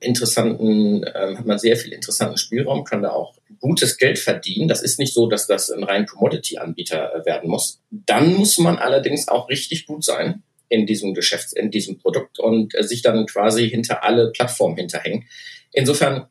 interessanten, 0.00 1.04
ähm, 1.14 1.38
hat 1.38 1.46
man 1.46 1.58
sehr 1.58 1.76
viel 1.76 1.92
interessanten 1.92 2.38
Spielraum, 2.38 2.84
kann 2.84 3.02
da 3.02 3.10
auch 3.10 3.34
gutes 3.60 3.98
Geld 3.98 4.18
verdienen. 4.18 4.68
Das 4.68 4.82
ist 4.82 4.98
nicht 4.98 5.14
so, 5.14 5.28
dass 5.28 5.46
das 5.46 5.70
ein 5.70 5.84
rein 5.84 6.06
Commodity-Anbieter 6.06 7.14
äh, 7.14 7.26
werden 7.26 7.50
muss. 7.50 7.80
Dann 7.90 8.34
muss 8.34 8.58
man 8.58 8.78
allerdings 8.78 9.28
auch 9.28 9.48
richtig 9.48 9.86
gut 9.86 10.04
sein 10.04 10.42
in 10.68 10.86
diesem 10.86 11.14
Geschäfts-, 11.14 11.52
in 11.52 11.70
diesem 11.70 11.98
Produkt 11.98 12.38
und 12.38 12.74
äh, 12.74 12.82
sich 12.82 13.02
dann 13.02 13.26
quasi 13.26 13.68
hinter 13.68 14.02
alle 14.02 14.32
Plattformen 14.32 14.76
hinterhängen. 14.76 15.26
Insofern 15.72 16.28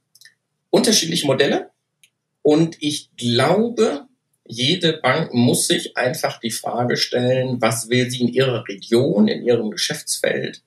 unterschiedliche 0.70 1.26
Modelle. 1.26 1.70
Und 2.42 2.78
ich 2.80 3.10
glaube, 3.18 4.06
jede 4.46 4.94
Bank 4.94 5.34
muss 5.34 5.68
sich 5.68 5.96
einfach 5.96 6.40
die 6.40 6.52
Frage 6.52 6.98
stellen, 6.98 7.62
was 7.62 7.90
will 7.90 8.10
sie 8.10 8.22
in 8.22 8.30
ihrer 8.30 8.68
Region, 8.68 9.28
in 9.28 9.44
ihrem 9.44 9.70
Geschäftsfeld? 9.70 10.64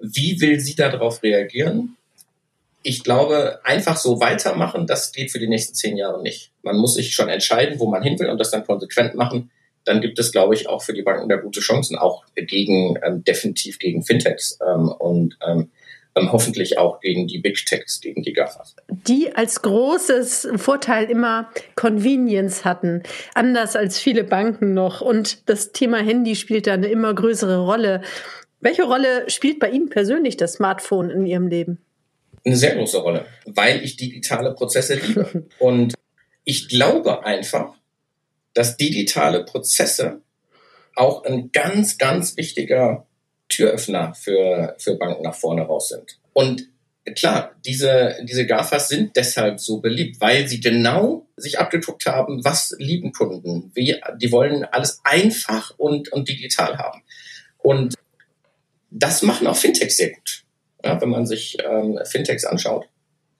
Wie 0.00 0.40
will 0.40 0.58
sie 0.58 0.74
darauf 0.74 1.22
reagieren? 1.22 1.96
Ich 2.82 3.04
glaube, 3.04 3.60
einfach 3.64 3.96
so 3.96 4.20
weitermachen, 4.20 4.86
das 4.86 5.12
geht 5.12 5.30
für 5.30 5.38
die 5.38 5.48
nächsten 5.48 5.74
zehn 5.74 5.96
Jahre 5.96 6.22
nicht. 6.22 6.50
Man 6.62 6.76
muss 6.76 6.94
sich 6.94 7.14
schon 7.14 7.28
entscheiden, 7.28 7.78
wo 7.78 7.86
man 7.86 8.02
hin 8.02 8.18
will 8.18 8.28
und 8.28 8.38
das 8.38 8.50
dann 8.50 8.64
konsequent 8.64 9.14
machen. 9.14 9.50
Dann 9.84 10.00
gibt 10.00 10.18
es, 10.18 10.32
glaube 10.32 10.54
ich, 10.54 10.68
auch 10.68 10.82
für 10.82 10.94
die 10.94 11.02
Banken 11.02 11.28
da 11.28 11.36
gute 11.36 11.60
Chancen, 11.60 11.96
auch 11.96 12.24
gegen, 12.34 12.98
ähm, 13.04 13.22
definitiv 13.22 13.78
gegen 13.78 14.02
Fintechs. 14.02 14.58
Ähm, 14.66 14.88
und 14.88 15.36
ähm, 15.46 15.70
ähm, 16.16 16.30
hoffentlich 16.32 16.78
auch 16.78 17.00
gegen 17.00 17.26
die 17.26 17.38
Big 17.38 17.64
Techs, 17.66 18.00
gegen 18.00 18.22
die 18.22 18.32
GAFAs. 18.32 18.76
Die 18.88 19.34
als 19.34 19.62
großes 19.62 20.48
Vorteil 20.56 21.10
immer 21.10 21.50
Convenience 21.74 22.64
hatten, 22.64 23.02
anders 23.34 23.76
als 23.76 23.98
viele 23.98 24.24
Banken 24.24 24.74
noch. 24.74 25.00
Und 25.00 25.48
das 25.48 25.72
Thema 25.72 25.98
Handy 25.98 26.36
spielt 26.36 26.66
da 26.66 26.74
eine 26.74 26.88
immer 26.88 27.14
größere 27.14 27.58
Rolle. 27.58 28.02
Welche 28.60 28.84
Rolle 28.84 29.28
spielt 29.28 29.58
bei 29.58 29.70
Ihnen 29.70 29.90
persönlich 29.90 30.36
das 30.36 30.54
Smartphone 30.54 31.10
in 31.10 31.26
Ihrem 31.26 31.48
Leben? 31.48 31.78
Eine 32.44 32.56
sehr 32.56 32.76
große 32.76 32.98
Rolle, 32.98 33.26
weil 33.46 33.82
ich 33.82 33.96
digitale 33.96 34.54
Prozesse 34.54 34.94
liebe. 34.94 35.46
Und 35.58 35.94
ich 36.44 36.68
glaube 36.68 37.24
einfach, 37.24 37.74
dass 38.52 38.76
digitale 38.76 39.44
Prozesse 39.44 40.20
auch 40.94 41.24
ein 41.24 41.50
ganz, 41.50 41.98
ganz 41.98 42.36
wichtiger 42.36 43.06
Türöffner 43.48 44.14
für, 44.14 44.74
für 44.78 44.96
Banken 44.96 45.22
nach 45.22 45.34
vorne 45.34 45.62
raus 45.62 45.88
sind. 45.88 46.18
Und 46.32 46.68
klar, 47.14 47.54
diese, 47.64 48.16
diese 48.22 48.46
GAFAs 48.46 48.88
sind 48.88 49.16
deshalb 49.16 49.60
so 49.60 49.80
beliebt, 49.80 50.20
weil 50.20 50.48
sie 50.48 50.60
genau 50.60 51.26
sich 51.36 51.58
abgeguckt 51.58 52.06
haben, 52.06 52.44
was 52.44 52.74
lieben 52.78 53.12
Kunden. 53.12 53.70
Wie, 53.74 54.00
die 54.20 54.32
wollen 54.32 54.64
alles 54.64 55.00
einfach 55.04 55.72
und, 55.76 56.10
und 56.12 56.28
digital 56.28 56.78
haben. 56.78 57.02
Und 57.58 57.94
das 58.90 59.22
machen 59.22 59.46
auch 59.46 59.56
Fintechs 59.56 59.96
sehr 59.96 60.10
gut. 60.10 60.44
Ja, 60.84 61.00
wenn 61.00 61.08
man 61.08 61.26
sich 61.26 61.56
ähm, 61.64 61.98
Fintechs 62.04 62.44
anschaut, 62.44 62.86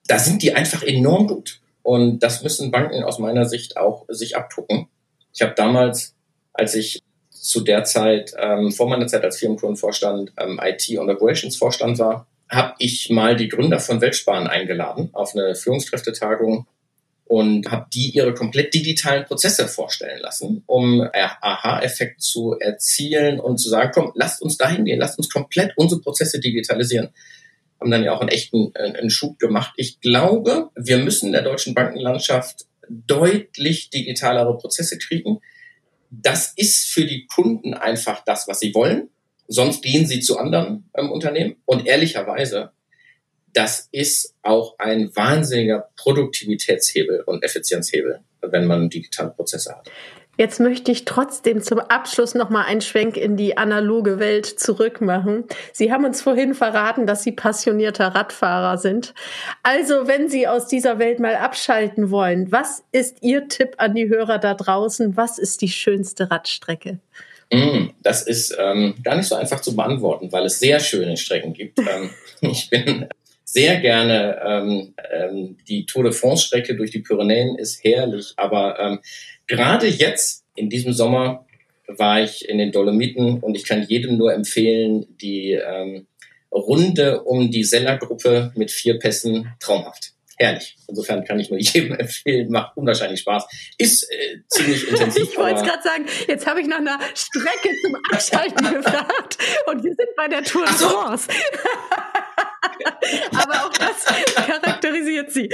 da 0.07 0.19
sind 0.19 0.41
die 0.41 0.53
einfach 0.53 0.83
enorm 0.83 1.27
gut. 1.27 1.61
Und 1.83 2.19
das 2.19 2.41
müssen 2.41 2.71
Banken 2.71 3.03
aus 3.03 3.19
meiner 3.19 3.45
Sicht 3.45 3.77
auch 3.77 4.05
sich 4.09 4.35
abgucken. 4.35 4.87
Ich 5.33 5.41
habe 5.41 5.53
damals, 5.55 6.15
als 6.53 6.73
ich 6.73 7.03
zu 7.45 7.61
der 7.61 7.83
Zeit, 7.83 8.33
ähm, 8.39 8.71
vor 8.71 8.89
meiner 8.89 9.05
Zeit 9.05 9.23
als 9.23 9.37
Firmenkundenvorstand, 9.37 10.33
ähm, 10.37 10.59
IT 10.61 10.97
und 10.97 11.09
Operations 11.11 11.55
Vorstand 11.55 11.99
war, 11.99 12.27
habe 12.49 12.73
ich 12.79 13.09
mal 13.11 13.35
die 13.35 13.49
Gründer 13.49 13.79
von 13.79 14.01
Weltsparen 14.01 14.47
eingeladen 14.47 15.09
auf 15.13 15.35
eine 15.35 15.53
Führungskräftetagung 15.53 16.65
und 17.25 17.69
habe 17.69 17.85
die 17.93 18.09
ihre 18.09 18.33
komplett 18.33 18.73
digitalen 18.73 19.25
Prozesse 19.25 19.67
vorstellen 19.67 20.19
lassen, 20.21 20.63
um 20.65 21.07
Aha-Effekt 21.13 22.21
zu 22.21 22.55
erzielen 22.59 23.39
und 23.39 23.57
zu 23.57 23.69
sagen, 23.69 23.91
komm, 23.93 24.11
lasst 24.15 24.41
uns 24.41 24.57
dahin 24.57 24.85
gehen, 24.85 24.99
lasst 24.99 25.19
uns 25.19 25.29
komplett 25.29 25.73
unsere 25.75 26.01
Prozesse 26.01 26.39
digitalisieren. 26.39 27.09
Haben 27.79 27.91
dann 27.91 28.03
ja 28.03 28.13
auch 28.13 28.21
einen 28.21 28.29
echten 28.29 28.71
äh, 28.73 28.97
einen 28.97 29.09
Schub 29.11 29.37
gemacht. 29.37 29.73
Ich 29.77 29.99
glaube, 30.01 30.69
wir 30.75 30.97
müssen 30.97 31.27
in 31.27 31.33
der 31.33 31.41
deutschen 31.43 31.75
Bankenlandschaft 31.75 32.65
deutlich 32.89 33.91
digitalere 33.91 34.57
Prozesse 34.57 34.97
kriegen. 34.97 35.41
Das 36.09 36.53
ist 36.55 36.85
für 36.85 37.05
die 37.05 37.27
Kunden 37.27 37.73
einfach 37.73 38.23
das, 38.25 38.47
was 38.47 38.59
sie 38.59 38.73
wollen. 38.73 39.09
Sonst 39.47 39.83
gehen 39.83 40.05
sie 40.07 40.21
zu 40.21 40.37
anderen 40.37 40.89
ähm, 40.95 41.11
Unternehmen. 41.11 41.57
Und 41.65 41.85
ehrlicherweise, 41.85 42.71
das 43.53 43.87
ist 43.91 44.33
auch 44.41 44.77
ein 44.79 45.15
wahnsinniger 45.15 45.89
Produktivitätshebel 45.95 47.21
und 47.21 47.43
Effizienzhebel, 47.43 48.19
wenn 48.41 48.65
man 48.65 48.89
digitale 48.89 49.31
Prozesse 49.31 49.75
hat. 49.75 49.89
Jetzt 50.37 50.59
möchte 50.59 50.91
ich 50.91 51.05
trotzdem 51.05 51.61
zum 51.61 51.79
Abschluss 51.79 52.35
noch 52.35 52.49
mal 52.49 52.63
einen 52.63 52.81
Schwenk 52.81 53.17
in 53.17 53.37
die 53.37 53.57
analoge 53.57 54.19
Welt 54.19 54.45
zurückmachen. 54.45 55.45
Sie 55.71 55.91
haben 55.91 56.05
uns 56.05 56.21
vorhin 56.21 56.53
verraten, 56.53 57.07
dass 57.07 57.23
Sie 57.23 57.31
passionierter 57.31 58.07
Radfahrer 58.07 58.77
sind. 58.77 59.13
Also, 59.63 60.07
wenn 60.07 60.29
Sie 60.29 60.47
aus 60.47 60.67
dieser 60.67 60.99
Welt 60.99 61.19
mal 61.19 61.35
abschalten 61.35 62.11
wollen, 62.11 62.51
was 62.51 62.83
ist 62.91 63.17
Ihr 63.21 63.47
Tipp 63.47 63.75
an 63.77 63.95
die 63.95 64.09
Hörer 64.09 64.37
da 64.37 64.53
draußen? 64.53 65.15
Was 65.15 65.37
ist 65.37 65.61
die 65.61 65.69
schönste 65.69 66.29
Radstrecke? 66.29 66.99
Mm, 67.51 67.89
das 68.01 68.23
ist 68.23 68.55
ähm, 68.59 68.95
gar 69.03 69.15
nicht 69.15 69.27
so 69.27 69.35
einfach 69.35 69.61
zu 69.61 69.75
beantworten, 69.75 70.31
weil 70.31 70.45
es 70.45 70.59
sehr 70.59 70.79
schöne 70.79 71.15
Strecken 71.15 71.53
gibt. 71.53 71.79
ähm, 71.79 72.09
ich 72.41 72.69
bin 72.69 73.07
sehr 73.55 73.79
gerne, 73.79 74.37
ähm, 74.45 74.93
ähm, 75.13 75.57
die 75.65 75.85
Tour 75.85 76.03
de 76.03 76.11
France-Strecke 76.11 76.75
durch 76.75 76.91
die 76.91 76.99
Pyrenäen 76.99 77.57
ist 77.57 77.81
herrlich, 77.85 78.33
aber 78.35 78.77
ähm, 78.81 78.99
gerade 79.47 79.87
jetzt 79.87 80.43
in 80.55 80.69
diesem 80.69 80.91
Sommer 80.91 81.45
war 81.87 82.21
ich 82.21 82.49
in 82.49 82.57
den 82.57 82.73
Dolomiten 82.73 83.39
und 83.39 83.55
ich 83.55 83.65
kann 83.65 83.83
jedem 83.87 84.17
nur 84.17 84.33
empfehlen, 84.33 85.05
die 85.21 85.53
ähm, 85.53 86.07
Runde 86.51 87.23
um 87.23 87.49
die 87.49 87.63
Seller-Gruppe 87.63 88.51
mit 88.55 88.71
vier 88.71 88.99
Pässen 88.99 89.53
traumhaft 89.61 90.11
herrlich. 90.37 90.75
Insofern 90.89 91.23
kann 91.23 91.39
ich 91.39 91.49
nur 91.49 91.59
jedem 91.61 91.93
empfehlen, 91.93 92.51
macht 92.51 92.75
unwahrscheinlich 92.75 93.21
Spaß. 93.21 93.45
Ist 93.77 94.03
äh, 94.11 94.39
ziemlich 94.49 94.85
intensiv. 94.85 95.29
ich 95.31 95.37
wollte 95.37 95.61
es 95.61 95.63
gerade 95.63 95.81
sagen, 95.81 96.05
jetzt 96.27 96.45
habe 96.45 96.59
ich 96.59 96.67
nach 96.67 96.79
einer 96.79 96.99
Strecke 97.13 97.69
zum 97.81 97.95
Abschalten 98.11 98.73
gefragt 98.81 99.37
und 99.67 99.81
wir 99.81 99.93
sind 99.95 100.09
bei 100.17 100.27
der 100.27 100.43
Tour 100.43 100.65
de 100.65 100.73
France. 100.73 101.29
aber 103.31 103.53
auch 103.65 103.73
das 103.73 104.05
charakterisiert 104.45 105.31
sie. 105.31 105.49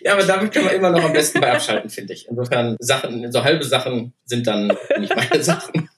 ja, 0.00 0.12
aber 0.12 0.24
damit 0.24 0.52
kann 0.52 0.64
man 0.64 0.74
immer 0.74 0.90
noch 0.90 1.04
am 1.04 1.12
besten 1.12 1.40
bei 1.40 1.52
abschalten, 1.52 1.90
finde 1.90 2.12
ich. 2.14 2.28
Insofern 2.28 2.76
Sachen, 2.80 3.30
so 3.32 3.44
halbe 3.44 3.64
Sachen 3.64 4.12
sind 4.24 4.46
dann 4.46 4.72
nicht 4.98 5.14
meine 5.14 5.42
Sachen. 5.42 5.88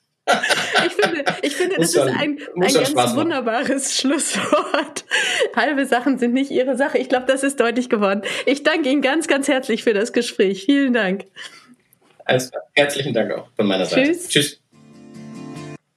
Ich 0.87 0.93
finde, 0.95 1.25
ich 1.43 1.57
finde 1.57 1.77
das 1.77 1.95
schon, 1.95 2.09
ist 2.09 2.15
ein, 2.17 2.39
ein 2.61 2.95
ganz 2.95 3.15
wunderbares 3.15 3.97
Schlusswort. 4.01 5.05
Halbe 5.55 5.87
Sachen 5.87 6.19
sind 6.19 6.35
nicht 6.35 6.51
Ihre 6.51 6.77
Sache. 6.77 6.99
Ich 6.99 7.09
glaube, 7.09 7.27
das 7.27 7.45
ist 7.45 7.61
deutlich 7.61 7.89
geworden. 7.89 8.23
Ich 8.45 8.65
danke 8.65 8.89
Ihnen 8.89 9.03
ganz, 9.03 9.29
ganz 9.29 9.47
herzlich 9.47 9.85
für 9.85 9.95
das 9.95 10.13
Gespräch. 10.13 10.65
Vielen 10.65 10.93
Dank. 10.93 11.27
Klar. 12.27 12.41
Herzlichen 12.75 13.15
Dank 13.15 13.33
auch 13.33 13.49
von 13.55 13.67
meiner 13.67 13.87
Seite. 13.87 14.11
Tschüss. 14.11 14.29
Tschüss. 14.29 14.61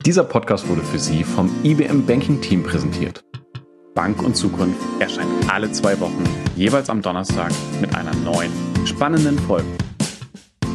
Dieser 0.05 0.23
Podcast 0.23 0.65
wurde 0.69 0.81
für 0.81 0.97
Sie 0.97 1.25
vom 1.25 1.51
IBM 1.61 2.05
Banking 2.05 2.39
Team 2.39 2.63
präsentiert. 2.63 3.21
Bank 3.95 4.23
und 4.23 4.33
Zukunft 4.33 4.79
erscheint 5.01 5.29
alle 5.51 5.69
zwei 5.73 5.99
Wochen, 5.99 6.23
jeweils 6.55 6.89
am 6.89 7.01
Donnerstag 7.01 7.51
mit 7.81 7.93
einer 7.93 8.15
neuen, 8.15 8.49
spannenden 8.85 9.37
Folge. 9.39 9.67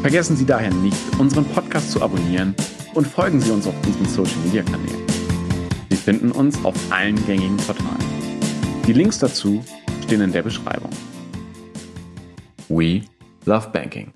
Vergessen 0.03 0.37
Sie 0.37 0.45
daher 0.45 0.71
nicht, 0.71 0.99
unseren 1.19 1.47
Podcast 1.47 1.91
zu 1.91 2.03
abonnieren 2.03 2.55
und 2.93 3.07
folgen 3.07 3.41
Sie 3.41 3.51
uns 3.51 3.67
auf 3.67 3.75
unseren 3.87 4.07
Social 4.07 4.39
Media 4.45 4.63
Kanälen. 4.63 5.07
Sie 5.89 5.97
finden 5.97 6.31
uns 6.31 6.63
auf 6.63 6.75
allen 6.91 7.17
gängigen 7.25 7.57
Portalen. 7.57 8.05
Die 8.87 8.93
Links 8.93 9.21
dazu 9.21 9.65
stehen 10.03 10.21
in 10.21 10.33
der 10.33 10.43
Beschreibung. 10.43 10.91
We 12.69 13.05
love 13.47 13.71
banking. 13.71 14.13